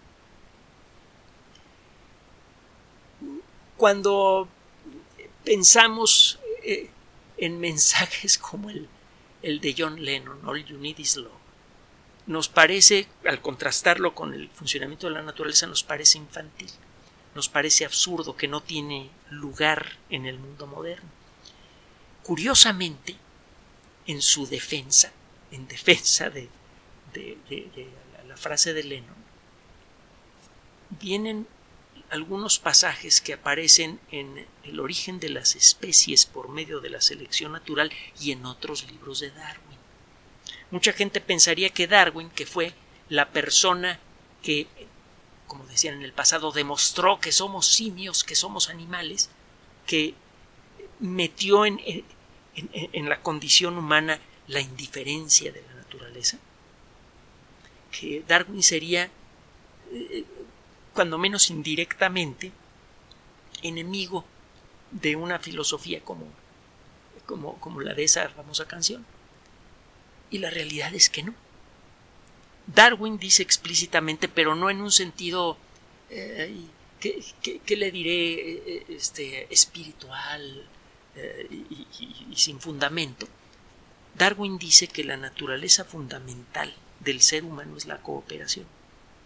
Cuando 3.77 4.49
pensamos 5.45 6.39
eh, 6.63 6.91
en 7.37 7.59
mensajes 7.59 8.39
como 8.39 8.71
el, 8.71 8.89
el 9.43 9.61
de 9.61 9.75
John 9.77 10.05
Lennon, 10.05 10.47
All 10.47 10.65
You 10.65 10.79
Need 10.79 10.99
Is 10.99 11.17
Love, 11.17 11.43
nos 12.27 12.49
parece, 12.49 13.09
al 13.25 13.41
contrastarlo 13.41 14.15
con 14.15 14.33
el 14.33 14.49
funcionamiento 14.51 15.09
de 15.09 15.15
la 15.15 15.23
naturaleza, 15.23 15.67
nos 15.67 15.83
parece 15.83 16.19
infantil, 16.19 16.71
nos 17.35 17.49
parece 17.49 17.85
absurdo, 17.85 18.37
que 18.37 18.47
no 18.47 18.63
tiene 18.63 19.11
lugar 19.31 19.97
en 20.09 20.27
el 20.27 20.39
mundo 20.39 20.67
moderno. 20.69 21.09
Curiosamente, 22.23 23.17
en 24.07 24.23
su 24.23 24.47
defensa, 24.47 25.13
en 25.51 25.67
defensa 25.69 26.31
de, 26.31 26.49
la 28.27 28.37
frase 28.37 28.73
de 28.73 28.85
Lennon, 28.85 29.23
vienen 31.01 31.47
algunos 32.11 32.59
pasajes 32.59 33.21
que 33.21 33.33
aparecen 33.33 33.99
en 34.11 34.47
El 34.65 34.81
origen 34.81 35.19
de 35.19 35.31
las 35.31 35.57
especies 35.57 36.27
por 36.27 36.49
medio 36.49 36.81
de 36.81 36.91
la 36.91 37.01
selección 37.01 37.53
natural 37.53 37.91
y 38.21 38.33
en 38.33 38.45
otros 38.45 38.91
libros 38.91 39.21
de 39.21 39.31
Darwin. 39.31 39.79
Mucha 40.71 40.93
gente 40.93 41.21
pensaría 41.21 41.71
que 41.71 41.87
Darwin, 41.87 42.31
que 42.31 42.47
fue 42.47 42.75
la 43.09 43.31
persona 43.31 43.99
que, 44.43 44.67
como 45.47 45.65
decían 45.67 45.95
en 45.97 46.03
el 46.03 46.13
pasado, 46.13 46.53
demostró 46.53 47.19
que 47.19 47.33
somos 47.33 47.67
simios, 47.67 48.25
que 48.25 48.35
somos 48.35 48.69
animales, 48.69 49.31
que 49.87 50.15
metió 51.03 51.67
en, 51.67 51.81
en, 52.55 53.09
la 53.09 53.21
condición 53.21 53.77
humana 53.77 54.21
la 54.47 54.61
indiferencia 54.61 55.53
de 55.53 55.63
la 55.63 55.75
naturaleza, 55.75 56.39
que 57.91 58.23
Darwin 58.27 58.63
sería 58.63 59.11
eh, 59.91 60.25
cuando 60.95 61.19
menos 61.19 61.51
indirectamente, 61.51 62.53
enemigo 63.63 64.25
de 64.91 65.17
una 65.17 65.39
filosofía 65.39 66.01
como, 66.01 66.27
como, 67.27 67.59
como 67.59 67.81
la 67.81 67.95
de 67.95 68.05
esa 68.05 68.29
famosa 68.29 68.67
canción. 68.69 69.05
Y 70.31 70.39
la 70.39 70.51
realidad 70.51 70.95
es 70.95 71.11
que 71.11 71.23
no. 71.23 71.35
Darwin 72.67 73.19
dice 73.19 73.43
explícitamente, 73.43 74.29
pero 74.29 74.55
no 74.55 74.71
en 74.71 74.81
un 74.81 74.93
sentido, 74.93 75.59
eh, 76.11 76.55
que, 77.01 77.77
le 77.77 77.91
diré, 77.91 78.53
eh, 78.53 78.87
este, 78.89 79.53
espiritual 79.53 80.69
eh, 81.15 81.47
y, 81.51 82.37
sin 82.37 82.61
fundamento. 82.61 83.29
Darwin 84.15 84.59
dice 84.59 84.89
que 84.89 85.05
la 85.05 85.17
naturaleza 85.17 85.85
fundamental 85.85 86.75
del 87.01 87.21
ser 87.21 87.45
humano 87.45 87.77
es 87.77 87.87
la 87.87 87.99
cooperación, 87.99 88.67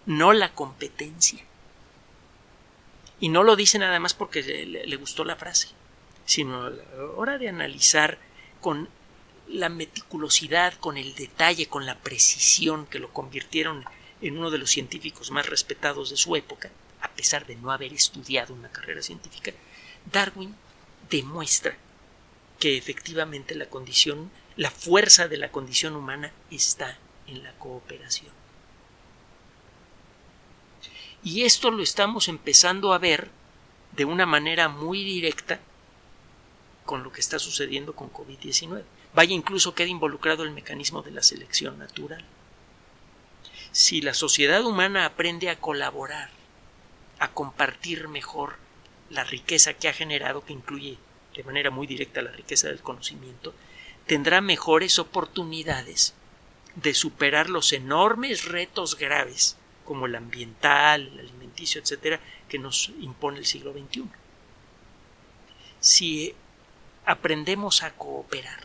no 0.06 0.32
la 0.32 0.52
competencia. 0.52 1.44
Y 3.20 3.28
no 3.28 3.42
lo 3.42 3.56
dice 3.56 3.78
nada 3.78 3.98
más 4.00 4.14
porque 4.14 4.42
le, 4.42 4.96
gustó 4.96 5.24
la 5.24 5.36
frase, 5.36 5.68
sino 6.24 6.64
a 6.64 6.70
la 6.70 7.04
hora 7.16 7.38
de 7.38 7.48
analizar 7.48 8.18
con 8.60 8.88
la 9.48 9.68
meticulosidad, 9.68 10.74
con 10.74 10.96
el 10.96 11.14
detalle, 11.14 11.68
con 11.68 11.86
la 11.86 11.98
precisión 11.98 12.86
que 12.86 12.98
lo 12.98 13.12
convirtieron 13.12 13.84
en 14.20 14.36
uno 14.36 14.50
de 14.50 14.58
los 14.58 14.70
científicos 14.70 15.30
más 15.30 15.46
respetados 15.46 16.10
de 16.10 16.16
su 16.16 16.36
época, 16.36 16.70
a 17.00 17.08
pesar 17.10 17.46
de 17.46 17.56
no 17.56 17.70
haber 17.70 17.92
estudiado 17.92 18.54
una 18.54 18.70
carrera 18.70 19.02
científica, 19.02 19.52
Darwin 20.12 20.54
demuestra 21.10 21.76
que 22.58 22.76
efectivamente 22.76 23.54
la 23.54 23.66
condición, 23.66 24.30
la 24.56 24.70
fuerza 24.70 25.28
de 25.28 25.36
la 25.36 25.50
condición 25.50 25.94
humana 25.96 26.32
está 26.50 26.98
en 27.26 27.42
la 27.42 27.52
cooperación. 27.52 28.32
Y 31.22 31.42
esto 31.42 31.70
lo 31.70 31.82
estamos 31.82 32.28
empezando 32.28 32.92
a 32.92 32.98
ver 32.98 33.30
de 33.96 34.04
una 34.04 34.26
manera 34.26 34.68
muy 34.68 35.02
directa 35.02 35.58
con 36.84 37.02
lo 37.02 37.12
que 37.12 37.20
está 37.20 37.38
sucediendo 37.38 37.94
con 37.94 38.12
COVID-19. 38.12 38.84
Vaya 39.14 39.34
incluso 39.34 39.74
queda 39.74 39.88
involucrado 39.88 40.44
el 40.44 40.52
mecanismo 40.52 41.02
de 41.02 41.10
la 41.10 41.22
selección 41.22 41.78
natural. 41.78 42.24
Si 43.72 44.00
la 44.00 44.14
sociedad 44.14 44.64
humana 44.64 45.04
aprende 45.04 45.50
a 45.50 45.58
colaborar, 45.58 46.30
a 47.18 47.32
compartir 47.32 48.08
mejor 48.08 48.56
la 49.10 49.24
riqueza 49.24 49.74
que 49.74 49.88
ha 49.88 49.92
generado, 49.92 50.44
que 50.44 50.52
incluye 50.52 50.98
de 51.34 51.44
manera 51.44 51.70
muy 51.70 51.86
directa 51.86 52.22
la 52.22 52.32
riqueza 52.32 52.68
del 52.68 52.80
conocimiento, 52.80 53.54
tendrá 54.06 54.40
mejores 54.40 54.98
oportunidades 54.98 56.14
de 56.76 56.94
superar 56.94 57.50
los 57.50 57.72
enormes 57.72 58.44
retos 58.44 58.96
graves 58.96 59.56
como 59.84 60.06
el 60.06 60.14
ambiental, 60.14 61.06
el 61.06 61.20
alimenticio, 61.20 61.80
etcétera, 61.80 62.20
que 62.48 62.58
nos 62.58 62.90
impone 63.00 63.38
el 63.38 63.46
siglo 63.46 63.72
XXI. 63.72 64.04
Si 65.80 66.34
aprendemos 67.04 67.82
a 67.82 67.92
cooperar, 67.92 68.64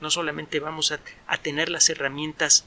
no 0.00 0.10
solamente 0.10 0.60
vamos 0.60 0.92
a, 0.92 1.00
tener 1.38 1.70
las 1.70 1.88
herramientas 1.88 2.64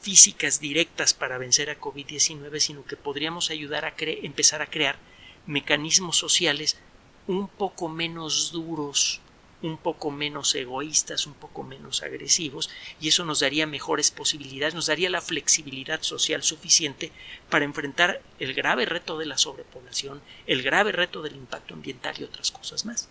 físicas 0.00 0.60
directas 0.60 1.12
para 1.12 1.38
vencer 1.38 1.68
a 1.68 1.78
COVID-19, 1.78 2.58
sino 2.60 2.84
que 2.84 2.96
podríamos 2.96 3.50
ayudar 3.50 3.84
a 3.84 3.94
empezar 3.98 4.62
a 4.62 4.66
crear 4.66 4.98
mecanismos 5.46 6.16
sociales 6.16 6.78
un 7.26 7.48
poco 7.48 7.88
menos 7.88 8.52
duros, 8.52 9.20
un 9.62 9.76
poco 9.76 10.10
menos 10.10 10.54
egoístas, 10.54 11.26
un 11.26 11.34
poco 11.34 11.62
menos 11.62 12.02
agresivos, 12.02 12.70
y 13.00 13.08
eso 13.08 13.24
nos 13.24 13.40
daría 13.40 13.66
mejores 13.66 14.10
posibilidades, 14.10 14.74
nos 14.74 14.86
daría 14.86 15.10
la 15.10 15.20
flexibilidad 15.20 16.02
social 16.02 16.42
suficiente 16.42 17.12
para 17.50 17.64
enfrentar 17.64 18.22
el 18.38 18.54
grave 18.54 18.86
reto 18.86 19.18
de 19.18 19.26
la 19.26 19.38
sobrepoblación, 19.38 20.22
el 20.46 20.62
grave 20.62 20.92
reto 20.92 21.22
del 21.22 21.36
impacto 21.36 21.74
ambiental 21.74 22.16
y 22.18 22.24
otras 22.24 22.50
cosas 22.50 22.84
más. 22.86 23.08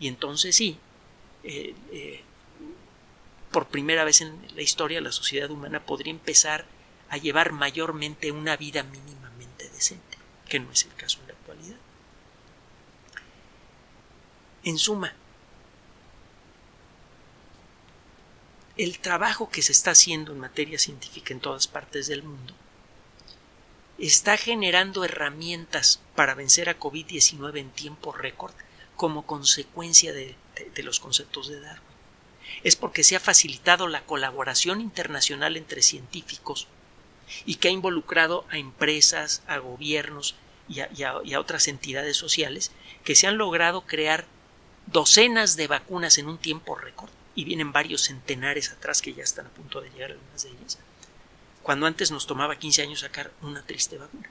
Y 0.00 0.08
entonces 0.08 0.56
sí, 0.56 0.78
eh, 1.44 1.74
eh, 1.92 2.22
por 3.52 3.68
primera 3.68 4.04
vez 4.04 4.20
en 4.20 4.36
la 4.56 4.62
historia 4.62 5.00
la 5.00 5.12
sociedad 5.12 5.50
humana 5.50 5.86
podría 5.86 6.10
empezar 6.10 6.66
a 7.08 7.18
llevar 7.18 7.52
mayormente 7.52 8.32
una 8.32 8.56
vida 8.56 8.82
mínimamente 8.82 9.70
decente, 9.70 10.18
que 10.48 10.58
no 10.58 10.72
es 10.72 10.84
el 10.84 10.94
caso 10.94 11.20
actualidad. 11.44 11.76
En 14.64 14.78
suma, 14.78 15.12
el 18.78 18.98
trabajo 18.98 19.50
que 19.50 19.62
se 19.62 19.72
está 19.72 19.90
haciendo 19.90 20.32
en 20.32 20.40
materia 20.40 20.78
científica 20.78 21.34
en 21.34 21.40
todas 21.40 21.66
partes 21.66 22.06
del 22.06 22.22
mundo 22.22 22.54
está 23.98 24.36
generando 24.36 25.04
herramientas 25.04 26.00
para 26.16 26.34
vencer 26.34 26.68
a 26.68 26.78
COVID-19 26.78 27.58
en 27.58 27.70
tiempo 27.70 28.10
récord 28.10 28.54
como 28.96 29.26
consecuencia 29.26 30.12
de, 30.12 30.34
los 30.82 30.98
conceptos 30.98 31.48
de 31.48 31.60
Darwin. 31.60 31.84
Es 32.64 32.74
porque 32.74 33.04
se 33.04 33.16
ha 33.16 33.20
facilitado 33.20 33.86
la 33.86 34.04
colaboración 34.04 34.80
internacional 34.80 35.56
entre 35.56 35.82
científicos 35.82 36.66
y 37.44 37.56
que 37.56 37.68
ha 37.68 37.70
involucrado 37.70 38.46
a 38.50 38.58
empresas, 38.58 39.42
a 39.46 39.58
gobiernos 39.58 40.34
y 40.68 41.02
a 41.02 41.40
otras 41.40 41.68
entidades 41.68 42.16
sociales 42.16 42.72
que 43.04 43.14
se 43.14 43.26
han 43.26 43.36
logrado 43.36 43.82
crear 43.82 44.26
docenas 44.86 45.56
de 45.56 45.66
vacunas 45.66 46.18
en 46.18 46.28
un 46.28 46.38
tiempo 46.38 46.74
récord 46.74 47.10
y 47.34 47.44
vienen 47.44 47.72
varios 47.72 48.02
centenares 48.02 48.70
atrás 48.70 49.02
que 49.02 49.14
ya 49.14 49.22
están 49.22 49.46
a 49.46 49.50
punto 49.50 49.80
de 49.80 49.90
llegar 49.90 50.12
algunas 50.12 50.42
de 50.42 50.50
ellas, 50.50 50.78
cuando 51.62 51.86
antes 51.86 52.10
nos 52.10 52.26
tomaba 52.26 52.58
15 52.58 52.82
años 52.82 53.00
sacar 53.00 53.32
una 53.42 53.62
triste 53.62 53.98
vacuna. 53.98 54.30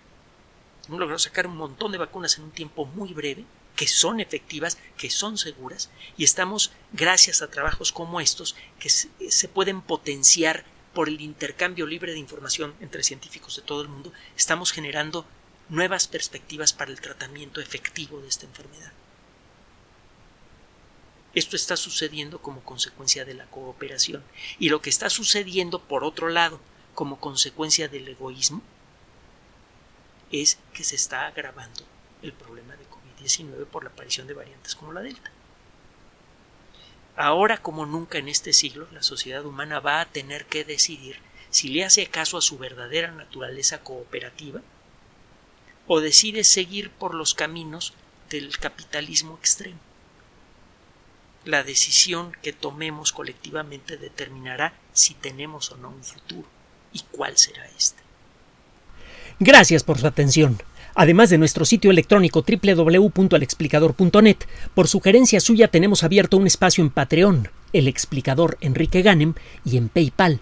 Hemos 0.88 1.00
logrado 1.00 1.19
sacar 1.19 1.48
un 1.48 1.58
montón 1.58 1.91
de 1.91 1.98
vacunas 1.98 2.38
en 2.38 2.46
un 2.46 2.52
tiempo 2.52 2.86
muy 2.86 3.13
breve, 3.13 3.46
que 3.76 3.88
son 3.88 4.19
efectivas, 4.19 4.78
que 4.98 5.10
son 5.10 5.38
seguras, 5.38 5.89
y 6.17 6.24
estamos, 6.24 6.72
gracias 6.91 7.41
a 7.41 7.50
trabajos 7.50 7.91
como 7.91 8.22
estos, 8.22 8.56
que 8.80 8.89
se 8.89 9.48
pueden 9.48 9.82
potenciar 9.82 10.65
por 10.93 11.08
el 11.08 11.22
intercambio 11.22 11.88
libre 11.88 12.12
de 12.13 12.19
información 12.19 12.76
entre 12.80 13.04
científicos 13.04 13.56
de 13.56 13.63
todo 13.63 13.82
el 13.82 13.88
mundo, 13.88 14.13
estamos 14.38 14.72
generando 14.72 15.26
nuevas 15.69 16.08
perspectivas 16.08 16.73
para 16.73 16.91
el 16.91 17.02
tratamiento 17.02 17.62
efectivo 17.62 18.21
de 18.21 18.28
esta 18.28 18.45
enfermedad. 18.45 18.91
Esto 21.34 21.56
está 21.56 21.76
sucediendo 21.76 22.41
como 22.41 22.62
consecuencia 22.62 23.26
de 23.26 23.34
la 23.34 23.45
cooperación. 23.47 24.23
Y 24.60 24.69
lo 24.69 24.82
que 24.82 24.91
está 24.91 25.10
sucediendo, 25.10 25.82
por 25.82 26.04
otro 26.04 26.30
lado, 26.30 26.60
como 26.93 27.19
consecuencia 27.19 27.88
del 27.88 28.08
egoísmo, 28.08 28.62
es 30.32 30.60
que 30.73 30.84
se 30.84 30.95
está 30.95 31.26
agravando 31.26 31.84
el 32.21 32.34
problema 32.34 32.76
de 32.76 32.86
COVID-19 32.86 33.65
por 33.65 33.84
la 33.84 33.89
aparición 33.89 34.28
de 34.28 34.34
variantes 34.34 34.76
como 34.76 34.93
la 34.93 35.02
Delta. 35.02 35.32
Ahora 37.15 37.62
como 37.62 37.86
nunca 37.86 38.17
en 38.17 38.28
este 38.28 38.54
siglo, 38.54 38.88
la 38.91 39.04
sociedad 39.04 39.45
humana 39.45 39.80
va 39.80 40.02
a 40.02 40.06
tener 40.06 40.45
que 40.45 40.63
decidir 40.63 41.17
si 41.52 41.67
le 41.67 41.86
hace 41.86 42.08
caso 42.08 42.38
a 42.38 42.41
su 42.41 42.58
verdadera 42.58 43.12
naturaleza 43.12 43.82
cooperativa 43.82 44.62
o 45.88 46.00
decide 46.00 46.43
seguir 46.43 46.89
por 46.91 47.13
los 47.13 47.34
caminos 47.34 47.93
del 48.30 48.58
capitalismo 48.58 49.36
extremo 49.36 49.80
la 51.46 51.63
decisión 51.63 52.32
que 52.41 52.54
tomemos 52.54 53.12
colectivamente 53.12 53.98
determinará 53.98 54.74
si 54.93 55.13
tenemos 55.13 55.72
o 55.72 55.78
no 55.78 55.89
un 55.89 56.04
futuro 56.04 56.48
y 56.93 57.02
cuál 57.12 57.38
será 57.38 57.65
este. 57.78 58.02
Gracias 59.39 59.84
por 59.84 60.00
su 60.00 60.08
atención. 60.08 60.62
Además 60.96 61.32
de 61.32 61.39
nuestro 61.39 61.65
sitio 61.65 61.89
electrónico 61.89 62.46
www.alexplicador.net, 62.48 64.38
por 64.76 64.88
sugerencia 64.88 65.39
suya 65.39 65.67
tenemos 65.67 66.04
abierto 66.04 66.38
un 66.38 66.46
espacio 66.46 66.84
en 66.84 66.91
Patreon, 66.91 67.50
el 67.74 67.88
explicador 67.88 68.60
Enrique 68.62 69.02
Ganem, 69.02 69.34
y 69.65 69.78
en 69.78 69.89
PayPal, 69.89 70.41